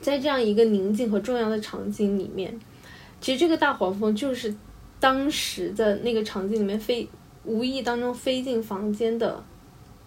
[0.00, 2.58] 在这样一个宁静和重要的场景里面，
[3.20, 4.52] 其实这个大黄蜂就是
[4.98, 7.08] 当时的那个场景里面飞
[7.44, 9.40] 无意当中飞进房间的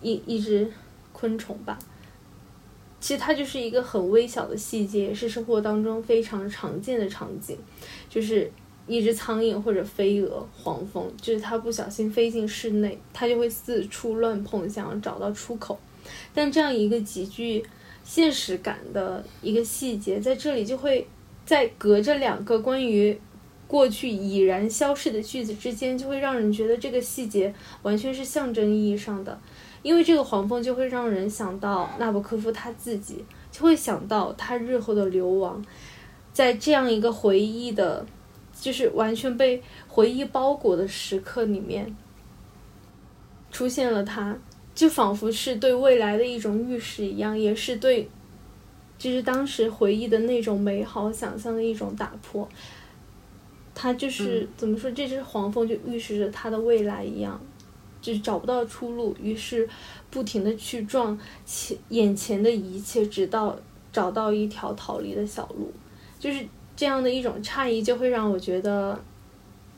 [0.01, 0.69] 一一只
[1.13, 1.79] 昆虫吧。
[2.99, 7.57] 其实它就是一个很微小的细节，是生活当中非常常见的场景，
[8.09, 8.51] 就是
[8.87, 15.79] 一只苍蝇或者飞蛾、黄蜂，就是它不小心飞进室内，它就会四处乱碰，想要找到出口。
[16.33, 17.63] 但这样一个极具
[18.03, 21.07] 现实感的一个细节，在这里就会
[21.45, 23.17] 在隔着两个关于
[23.67, 29.39] 过去已然消逝的句子之间，就会让人觉得这个细节完全是象征意义上的。
[29.81, 35.63] 因为这个黄蜂就会让人想到纳博科夫他自己，就会想到他日后的流亡，
[36.33, 38.05] 在这样一个回忆的，
[38.59, 41.95] 就是完全被回忆包裹的时刻里面，
[43.51, 44.37] 出现了他，
[44.75, 48.09] 就仿佛是对未来的一种预示一样，也是对，
[48.97, 52.47] 就是当时回忆的那种美好想象的一种打破。
[53.73, 57.39] 他就是怎么说，这只黄蜂就预示着他的未来一样。
[58.01, 59.67] 就是找不到出路，于是
[60.09, 63.57] 不停的去撞前眼前的一切，直到
[63.91, 65.71] 找到一条逃离的小路。
[66.19, 66.45] 就是
[66.75, 68.99] 这样的一种诧异，就会让我觉得，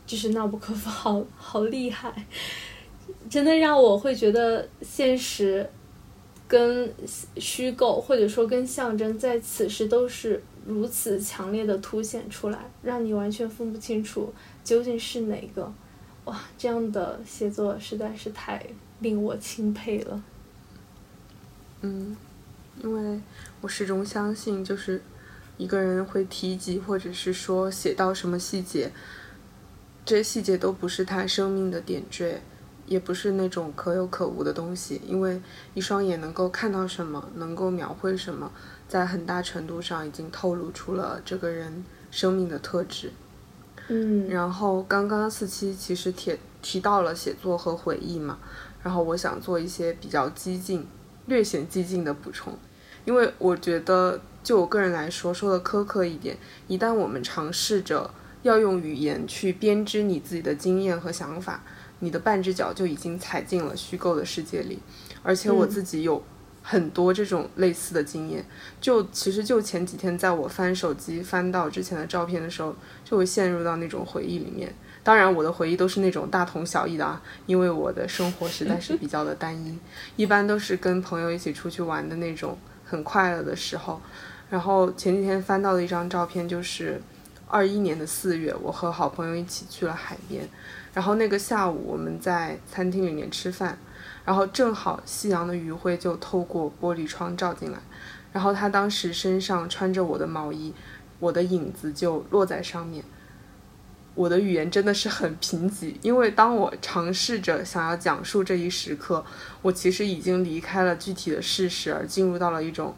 [0.05, 2.25] 就是纳博科夫好好厉害，
[3.29, 5.67] 真的让我会觉得现实
[6.47, 6.93] 跟
[7.37, 15.71] 虚构或者说跟象征在此时都是如此强烈的凸显出来，让你完全分不清楚究竟是哪个。
[16.25, 18.65] 哇，这样的写作实在是太
[18.99, 20.23] 令我钦佩了。
[21.81, 22.15] 嗯，
[22.83, 23.19] 因为
[23.61, 25.01] 我始终相信，就是
[25.57, 28.91] 一个人会提及或者是说写到什么细节，
[30.05, 32.39] 这些细节都不是他生命的点缀，
[32.85, 35.01] 也不是那种可有可无的东西。
[35.07, 35.41] 因为
[35.73, 38.51] 一双眼能够看到什么，能够描绘什么，
[38.87, 43.11] 在很大程度上已经透露出了这个人生命的特质。
[43.91, 48.39] 嗯，然后刚刚四期其实提提到了写作和回忆嘛，
[48.81, 50.87] 然后我想做一些比较激进。
[51.27, 52.51] 略显激进的补充，
[53.05, 56.35] 因为我觉得，就我个人来说，说的苛刻一点，
[56.67, 58.09] 一旦我们尝试着
[58.41, 61.63] 要用语言去编织你自己的经验和想法，
[61.99, 64.79] 你的半只脚就已经踩进了虚构的世界里。
[65.21, 66.21] 而且我自己有
[66.71, 68.45] 很多这种类似的经验，
[68.79, 74.73] 就其实就前几天，在我翻手机翻到之前的照片的时候，就会陷入到那种回忆里面。
[75.03, 79.77] 当然，我的回忆都是那种大同小异的啊，因为我的生活实在是比较的单一，
[80.15, 84.01] 一般都是跟朋友一起出去玩的那种很快乐的时候。
[84.49, 87.01] 然后前几天翻到的一张照片，就是
[87.51, 90.47] 二一年的四月，我和好朋友一起去了海边，
[90.93, 93.77] 然后那个下午我们在餐厅里面吃饭，
[94.23, 97.77] 然后正好夕阳的余晖就透过玻璃窗照进来，
[98.31, 100.73] 然后他当时身上穿着我的毛衣，
[101.19, 103.03] 我的影子就落在上面。
[104.13, 109.25] 我的语言真的是很贫瘠，因为当我尝试着想要讲述这一时刻，
[109.61, 112.93] 我其实已经离开了具体的事实，而进入到了一种，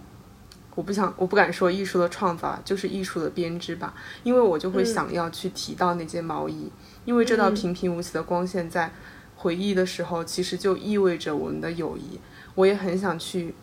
[0.75, 3.93] 我不想，我不敢说艺术的创造，就是艺术的编织吧。
[4.23, 6.71] 因为我就会想要去提到那件毛衣，
[7.05, 8.91] 因为这道平平无奇的光线在
[9.35, 12.19] 回忆的时候，其实就意味着我们的友谊。
[12.55, 13.53] 我也很想去。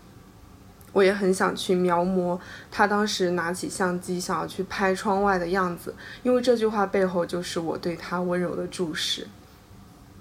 [0.93, 2.37] 我也很想去描摹
[2.69, 5.95] 他当时拿起相机想要去拍窗外的样子，
[6.25, 9.25] 因为这句话背后就是我对他温柔的注视。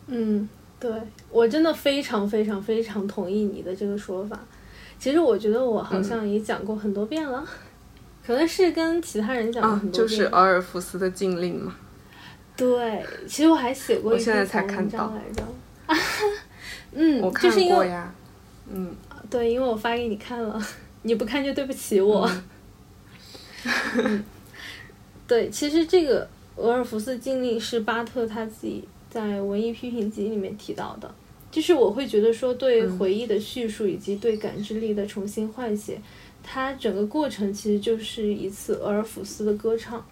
[0.05, 0.47] 嗯，
[0.79, 0.91] 对
[1.31, 4.39] 我真的非常非常非常同意你的这个说法。
[4.99, 7.43] 其实我觉得我好像也讲过很多遍了，
[8.25, 10.07] 可能是跟其他人讲过很多遍。
[10.07, 11.73] 就是俄尔弗斯的禁令嘛。
[12.57, 15.43] 对，其实我还写过一篇文章来着。
[16.91, 18.13] 嗯，我看过呀。
[18.69, 18.93] 嗯。
[19.29, 20.59] 对，因为我发给你看了，
[21.03, 22.29] 你不看就对不起我。
[25.27, 31.13] 对，其实这个俄尔福斯禁令是巴特他自己在文艺批评集里面提到的，
[31.51, 35.99] 就是我会觉得说对回忆的叙述以及对感知力的重新唤写，
[36.43, 40.05] 它整个过程其实就是一次俄尔甫斯的歌唱，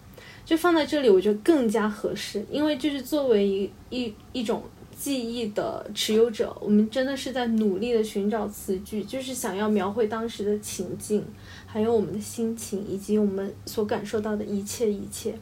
[0.44, 4.62] 就放在这里我觉得更加合适，因为就是作为一一一种。
[5.00, 11.24] 记忆的持有者，我们真的是在努力的寻找词句，就是想要描绘当时的情境，
[11.66, 15.38] 还有我们的心情，以及我们所感受到的一切一切，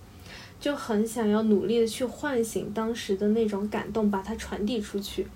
[0.60, 5.26] 就很想要努力的去唤醒当时的那种感动，把它传递出去。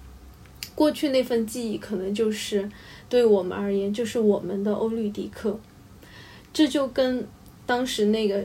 [0.81, 2.66] 过去那份记忆，可能就是
[3.07, 5.61] 对我们而言，就是我们的欧律狄克。
[6.55, 7.26] 这就跟
[7.66, 8.43] 当时那个。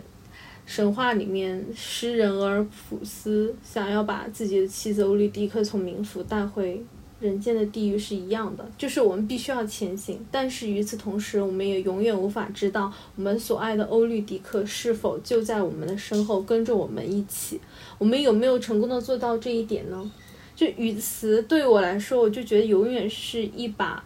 [0.66, 6.84] 神话里面，诗人俄尔普斯想要把自己的妻子欧律狄克从冥府带回
[7.20, 17.62] 人间的地狱是一样的，就是我们必须要前行，但是与此同时，我们也永远无法知道我们所爱的欧律狄克是否就在我们的身后跟着我们一起，
[18.00, 20.12] 我们有没有成功的做到这一点呢？
[20.56, 24.02] 就语词对我来说，我就觉得永远是一把，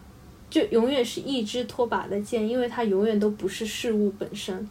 [0.50, 4.68] 就永远是一支拖把的剑，因为它永远都不是事物本身。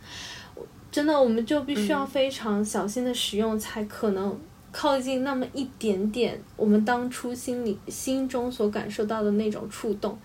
[0.91, 4.37] 真的，我们就必须要非常小心的使用，才可能
[4.73, 10.19] 靠近那么一点点我们当初心里心中所感受到的那种触动。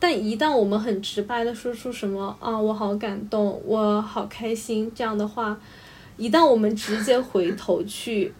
[0.00, 5.58] 但一旦我们很直白的说出什么啊，我好感动，我好开心这样的话，
[6.16, 8.32] 一旦我们直接回头去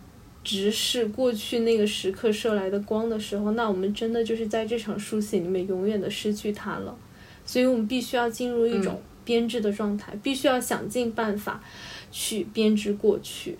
[0.49, 6.97] 直视过去那个时刻射来的光的时候，那我们真的就是在这场书写里面永远的失去它了。
[7.45, 8.99] 所以我们必须要进入一种。
[9.29, 11.63] 编织的状态必须要想尽办法
[12.11, 13.59] 去编织过去。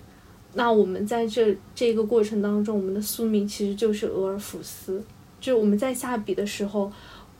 [0.55, 4.99] 那我们在这这个过程当中，我们的宿命其实就是俄尔甫斯。
[5.39, 6.91] 就是我们在下笔的时候，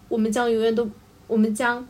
[0.07, 0.87] 我们将永远都，
[1.25, 1.83] 我们将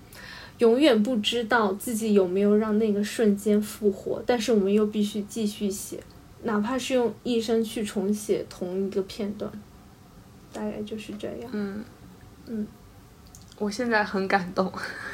[0.60, 4.24] 永远不知道自己有没有让那个瞬间复活。
[4.26, 6.00] 但是我们又必须继续写，
[6.44, 9.52] 哪怕是用一生去重写同一个片段。
[10.52, 11.50] 大概就是这样。
[11.52, 11.84] 嗯
[12.48, 12.66] 嗯，
[13.60, 14.72] 我现在很感动。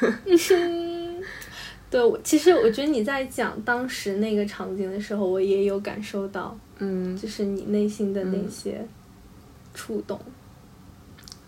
[1.88, 8.84] 对，其实我觉得你在讲当时那个场景的时候，我也有感受到，嗯，就是你内心的那些
[9.74, 10.18] 触动。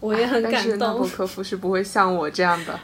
[0.00, 0.52] 我也很感动。
[0.52, 2.78] 但是纳博科夫是不会像我这样的，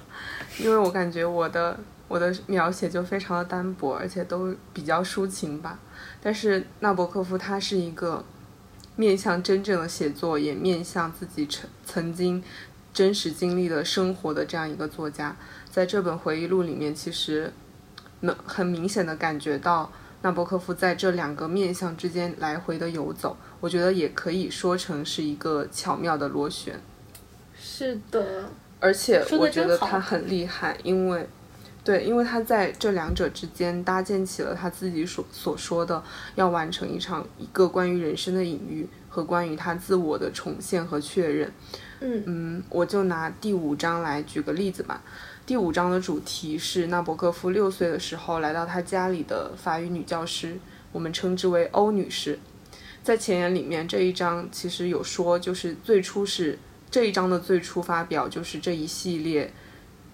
[0.58, 1.78] 因为我感觉我的
[2.14, 5.76] 我的描写就非常的单薄，而且都比较抒情吧。
[6.22, 8.24] 但是纳博科夫他是一个
[8.94, 12.40] 面向真正的写作，也面向自己曾曾经
[12.92, 15.36] 真实经历的生活的这样一个作家。
[15.68, 17.52] 在这本回忆录里面，其实
[18.20, 19.90] 能很明显的感觉到
[20.22, 23.36] 纳博科夫在这两个面向之间来回的游走。
[23.58, 26.80] 我觉得也可以说成是一个巧妙的螺旋。
[27.58, 28.44] 是的，
[28.78, 31.28] 而且我觉得他很厉害，因为，
[31.84, 36.02] 对，因为他在这两者之间搭建起了他自己所所说的
[36.34, 41.52] 要完成一场一个关于人生的隐喻和关于他自我的重现和确认。
[42.00, 45.02] 嗯嗯，我就拿第五章来举个例子吧。
[45.44, 50.56] 第五章的主题是纳博科夫六岁的时候来到他家里的法语女教师，
[50.90, 52.38] 我们称之为欧女士。
[53.02, 56.58] 在前言里面这一章其实有说，就是最初是。
[56.90, 59.52] 这一章的最初发表就是这一系列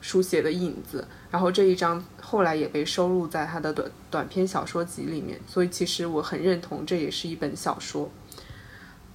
[0.00, 8.10] 书写的影子，然后这一章后来也被收录在他的短短篇小说集里面，所以其实我很认同这也是一本小说。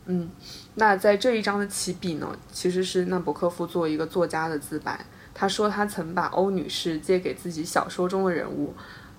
[0.05, 0.30] 嗯，
[0.76, 5.03] 那在这一章的起笔呢，其实是纳博科夫作为一个作家的自白，
[5.34, 8.74] 他说他曾把欧女士借给自己小说中的人物，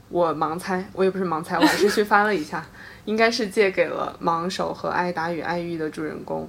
[0.08, 2.64] 我盲猜，我也不是盲猜，我还是去翻了一下，
[3.04, 6.48] 应该是借给了盲手和艾达与爱欲的主人公。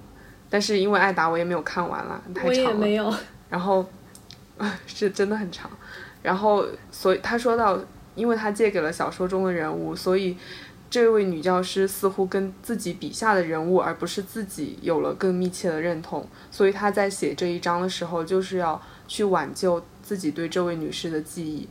[0.49, 3.19] 但是因为艾达我也没有看完了，太长了。
[3.49, 3.83] 然后，
[4.85, 5.69] 是真的很长。
[6.21, 7.79] 然后，所以他说到，
[8.15, 10.35] 因为他借给了小说中的人物，所以
[10.89, 16.27] 这位女教师似乎跟自己笔下的人物，而不是自己有了更密切的认同。
[16.49, 21.67] 所以他在写这一章的时候，就是要去挽救自己对这位女士的记忆。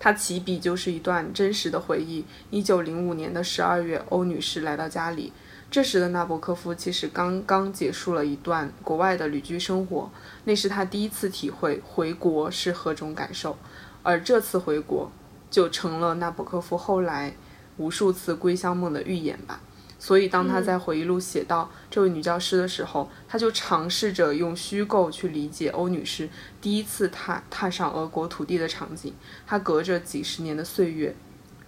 [0.00, 5.32] 他起笔就是一段真实的回忆：一九零五年的十二月，欧女士来到家里。
[5.70, 10.10] 这时的纳博科夫其实刚刚结束了一段国外的旅居生活，
[10.44, 13.56] 那是他第一次体会回国是何种感受，
[14.02, 15.12] 而这次回国
[15.50, 17.34] 就成了纳博科夫后来
[17.76, 19.60] 无数次归乡梦的预演吧。
[19.98, 26.30] 所以当他在回忆录写到这位女教师的时候，他就尝试着用虚构去理解欧女士
[26.62, 29.12] 第一次踏踏上俄国土地的场景。
[29.46, 31.14] 他隔着几十年的岁月。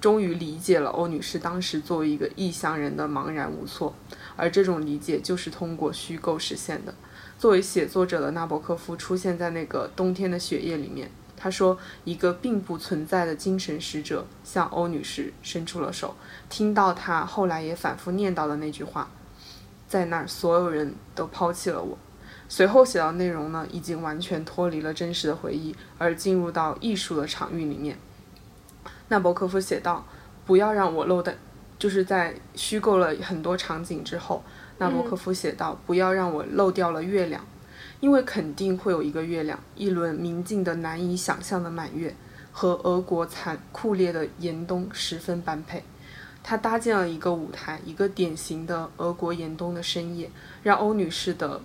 [0.00, 3.94] 终于理解了欧女士当时作为一个异乡人的茫然无措，
[4.34, 6.94] 而这种理解就是通过虚构实现的。
[7.38, 16.14] 作为写作者的纳博科夫出现在那个冬天的雪夜里面，他说：“一个并不存在的精神使者向欧女士伸出了手。”
[16.48, 19.10] 听到他后来也反复念叨的那句话
[19.88, 21.98] ：“在那儿，所有人都抛弃了我。”
[22.48, 27.98] 随后写到内容呢，已经完全脱离了真实的回忆，而进入到艺术的场域里面。
[29.10, 30.06] 纳博科夫写道
[30.46, 31.36] ：“不要让我漏的，
[31.80, 34.40] 就是在虚构了很多场景之后，
[34.78, 37.44] 纳博科夫写道：不要让我漏掉了月亮，
[37.98, 42.14] 因为肯定会有一个月亮，一轮明净的难以想象的满月，
[42.52, 45.82] 和俄国残酷烈的严冬十分般配。
[46.44, 50.30] 他搭建了一个舞台，一个典型的俄国严冬的深夜，
[50.62, 51.60] 让欧女士的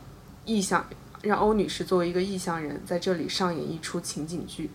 [0.45, 0.83] 意象，
[1.21, 4.71] 让欧女士作为一个异乡人在这里上演一出情景剧。”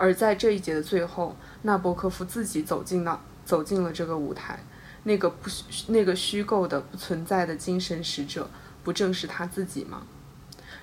[0.00, 4.58] 而在这一节的最后，纳博科夫自己走进了走进了这个舞台，
[5.02, 5.50] 那个不
[5.88, 8.48] 那个虚构的不存在的精神使者，
[8.82, 10.04] 不正是他自己吗？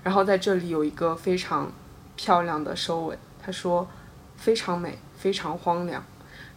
[0.03, 1.71] 然后在这里有一个非常
[2.15, 3.87] 漂亮的收尾，他说
[4.37, 6.03] ：“非常美，非常荒凉，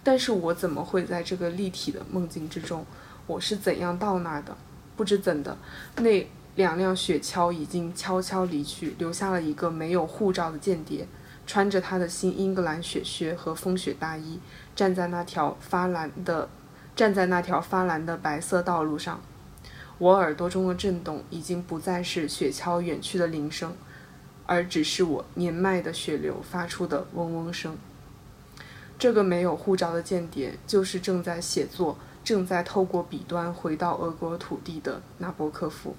[0.05, 2.85] 但是我怎么会在这个立体的梦境之中？
[3.27, 4.55] 我是怎样到那儿的？
[4.99, 5.57] 不知怎的，
[5.97, 11.09] 那两辆雪橇已经悄悄离去，留下了一个没有护照的间谍。”
[11.51, 14.39] 穿着他的新英格兰雪靴和风雪大衣，
[14.77, 16.49] 站在那条发蓝的，
[16.95, 19.21] 站在那条发蓝的白色道路上。
[19.99, 23.75] 我耳朵中的震动已经不再是雪橇远去的铃声，
[24.47, 27.77] 而只是我年迈的血流发出的嗡嗡声。
[28.97, 35.97] 这个没有护照的间谍，就是正在写作、正在透过笔端回到俄国土地的纳博科夫，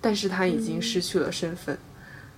[0.00, 1.78] 但是他已经失去了身份。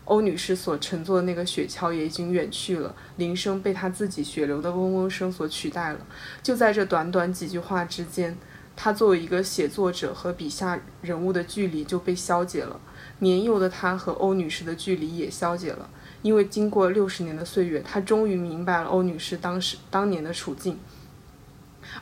[0.05, 5.99] 欧女士所乘坐的那个雪橇也已经远去了，铃声被她自己血流的嗡嗡声所取代了。
[6.43, 8.37] 就在这短短几句话之间，
[8.75, 12.81] 她作为一个写作者和笔下人物的距离就被消解了。
[13.21, 15.89] 年幼的她和欧女士的距离也消解了，
[16.23, 20.79] 因为经过六十年的岁月，她终于明白了欧女士当时当年的处境。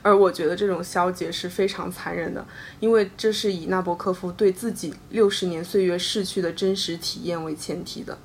[0.03, 2.47] 而我觉得这种消解是非常残忍的，
[2.79, 8.17] 因为这是以纳博科夫对自己六十年岁月逝去的真实体验为前提的。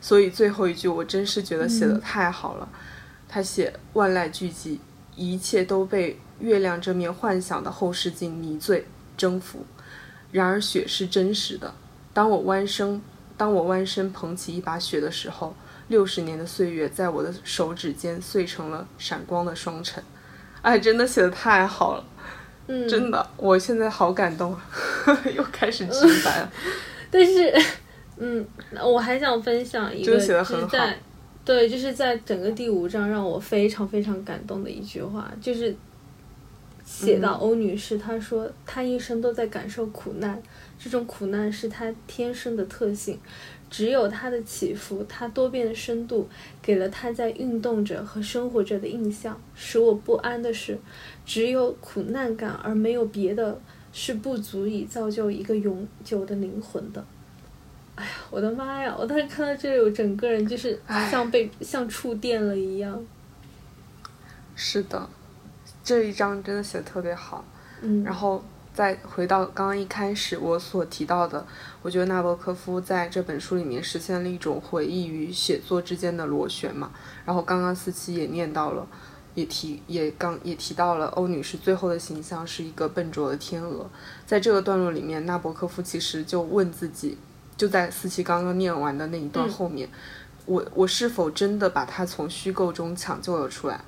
[0.00, 2.68] 所以最后一句我真是觉得写的太好了。
[3.28, 4.78] 他写万籁俱寂，
[5.16, 9.64] 一切都被月亮这面幻想的后视镜迷醉征服。
[10.30, 11.74] 然而雪是真实的。
[12.12, 13.00] 当我弯身
[13.36, 15.56] 当我弯身捧起一把雪的时候，
[15.88, 20.02] 六十年的岁月在我的手指间碎成了闪光的双尘。
[20.64, 22.04] 哎，真的写的太好了，
[22.68, 24.56] 嗯，真的，我现在好感动，
[25.36, 26.50] 又开始直白了。
[27.12, 27.54] 但是，
[28.16, 28.42] 嗯，
[28.82, 30.78] 我还想分享一个，写的很好。
[31.44, 35.76] 对，就是在整个第五章让我非常非常感动的一句话，就是
[36.86, 40.42] 写到欧女士，她说她一生都在感受苦难，
[40.78, 43.20] 这种苦难是她天生的特性，
[43.70, 46.28] 只有它的起伏，它多变的深度，
[46.62, 49.40] 给了他在运动着和生活着的印象。
[49.54, 50.78] 使我不安的是，
[51.26, 53.60] 只有苦难感而没有别的，
[53.92, 57.04] 是不足以造就一个永久的灵魂的。
[57.96, 58.94] 哎呀，我的妈呀！
[58.98, 63.04] 我当时看到这里，我整个人就是像被像触电了一样。
[64.56, 65.08] 是的，
[65.82, 67.44] 这一章真的写的特别好。
[67.82, 68.02] 嗯。
[68.02, 68.44] 然后
[68.74, 71.46] 再回到刚刚一开始我所提到的，
[71.80, 76.90] 我觉得纳博科夫在这本书里面实现了一种回忆与写作之间的螺旋嘛。
[77.24, 78.84] 然后刚刚思琪也念到了，
[79.34, 83.88] 也提也刚也提到了欧女士最后的形象是一个笨拙的天鹅。
[84.26, 87.16] 在这个段落里面，纳博科夫其实就问自己。
[87.56, 89.88] 就在思琪刚刚念完的那一段后面，
[90.44, 93.80] 我我是否真的把他从虚构中抢救了出来？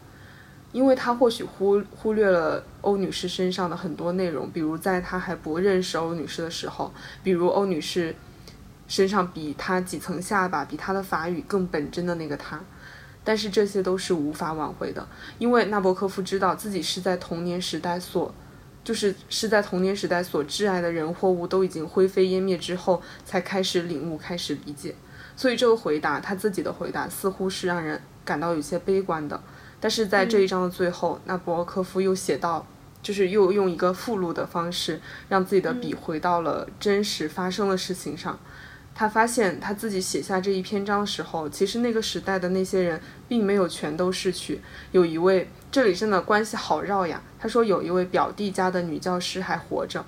[0.77, 8.15] 因为他或许忽忽略了欧女士身上的很多内容，比如在他还不认识欧女士的时候，比如欧女士
[8.87, 12.61] 身上比他几层下巴、比他的法语更本真的那个他。
[13.25, 15.09] 但是这些都是无法挽回的，
[15.39, 18.35] 因为纳博科夫知道自己是在童年时代所。
[18.85, 24.95] 就是是在童年时代所挚爱的人或物都已经灰飞烟灭之后，才开始领悟，开始理解。
[25.35, 29.43] 所以这个回答，他自己的回答似乎是让人感到有些悲观的。
[29.81, 32.67] 但是在这一章的最后，那博尔科夫又写到，
[33.03, 38.39] 就是又用一个附录的方式，让自己的笔回到了真实发生的事情上。
[38.95, 42.99] 他发现他自己写下这一篇章的时候，其实那个时代的那些人
[43.29, 44.61] 并没有全都逝去，
[44.93, 45.49] 有一位。
[45.71, 47.21] 这里真的关系好绕呀。
[47.39, 50.03] 他说有一位表弟家的女教师还活着，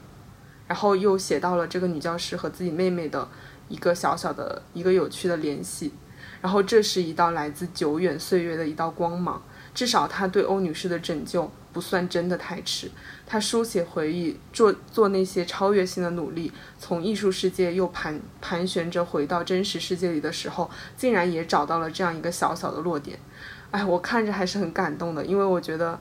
[0.66, 3.29] 然后又写到了这个女教师和自己妹妹的
[3.69, 5.93] 一个小小的一个有趣的联系。
[6.41, 9.43] 然后这是一道来自久远岁月的一道光芒，
[9.79, 12.91] 至少他对欧女士的拯救不算真的太迟。
[13.24, 23.20] 他书写回忆，做做那些超越性的努力，从艺术世界又盘盘旋着回到真实世界里的时候，竟然也找到了这样一个小小的落点。
[23.70, 25.97] 哎，我看着还是很感动的，因为我觉得，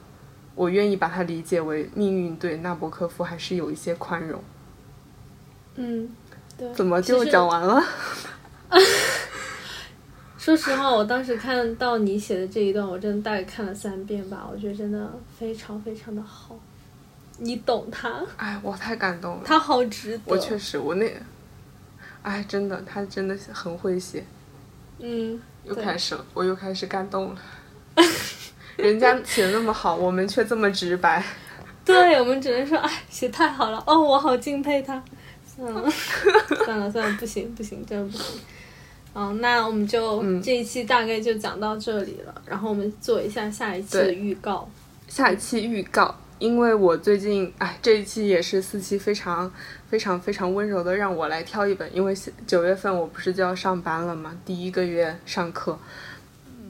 [0.55, 4.43] 我愿意把它理解为命运对纳博科夫还是有一些宽容。
[5.75, 6.09] 嗯，
[6.57, 6.73] 对。
[6.73, 7.83] 怎么就讲完了？
[10.47, 14.47] 说实话，我当时看到你写的这一段，我真的大概看了三遍吧。
[14.49, 16.57] 我觉得真的非常非常的好，
[17.39, 18.23] 你懂他。
[18.37, 19.41] 哎，我太感动了。
[19.43, 20.23] 他好值得。
[20.25, 21.11] 我确实，我那，
[22.21, 24.25] 哎，真的，他真的很会写。
[24.99, 25.37] 嗯。
[25.65, 27.41] 又开始了，我又开始感动了。
[28.77, 31.21] 人家写的那么好，我们却这么直白。
[31.83, 35.03] 对，我们只能说，哎，写太好了，哦，我好敬佩他。
[35.45, 35.89] 算了，
[36.63, 38.39] 算了，算了，不行，不行，真的不行。
[39.19, 44.69] 嗯，那我们就这一期大概就讲到这里了，然后我们做一下下一期的预告。
[45.07, 49.51] 下一期预告，因为我最近，哎，这一期也是四期非常。
[49.89, 52.13] 非常非常温柔的让我来挑一本，因为
[52.45, 55.79] 九月份我不是就要上班了嘛，第一个月上课，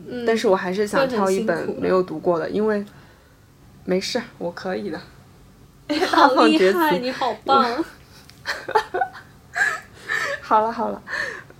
[0.06, 2.86] 嗯但是我还是想挑一本没有读过的，因为
[3.86, 5.02] 没事，我可以的。
[6.06, 7.84] 好 厉害，你好棒！
[10.39, 11.02] 好 了好了，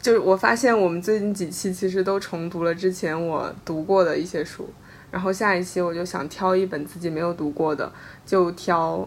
[0.08, 4.66] 就是我发现我们最近几期其实都重读了之前我读过的一些书，
[5.12, 7.91] 然后下一期我就想挑一本自己没有读过的，
[8.26, 9.05] 就挑。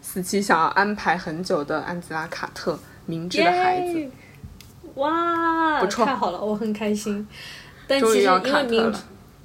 [0.00, 2.72] 四期想要安排很久的安吉拉·卡特
[3.04, 3.98] 《明智的孩子》，
[4.94, 7.28] 哇，不错，太好了，我很开心。
[7.86, 8.94] 但其实因为明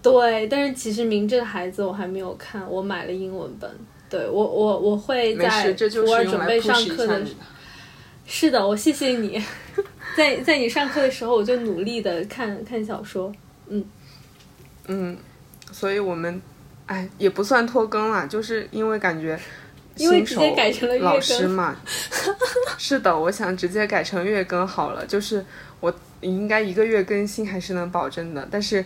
[0.01, 3.69] 对，但是其实《明智的孩子》我还没有看，我买了英文本。
[4.09, 7.21] 对我，我我会在图尔准备上课的。
[8.25, 9.43] 是的，我谢谢你，
[10.16, 13.32] 在在你上课的时候，我就努力的看看小说。
[13.68, 13.86] 嗯
[14.88, 15.18] 嗯，
[15.72, 16.41] 所以我们
[16.86, 19.39] 哎也不算拖更啦，就是因为感觉。
[19.97, 21.74] 因为直接改成了老师嘛，
[22.78, 25.05] 是的，我想直接改成月更好了。
[25.05, 25.45] 就是
[25.80, 28.86] 我应该一个月更新还是能保证的，但是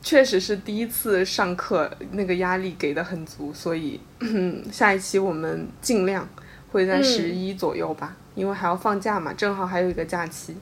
[0.00, 4.00] 确实是第一次上课，那个压力给的很足，所以
[4.72, 6.26] 下一期我们尽量
[6.74, 10.56] 会在十一左右吧，因为还要放假嘛，正好还有一个假期。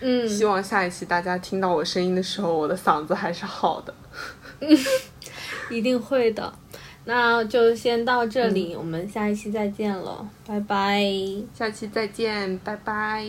[0.00, 3.94] 嗯，希望下一期大家听到我声音的时候，我的嗓子还是好的。
[4.60, 4.76] 嗯
[5.70, 6.50] 一定会的。
[7.04, 11.04] 那就先到这里，我们下一期再见了，拜拜。
[11.52, 13.26] 下期再见，拜拜。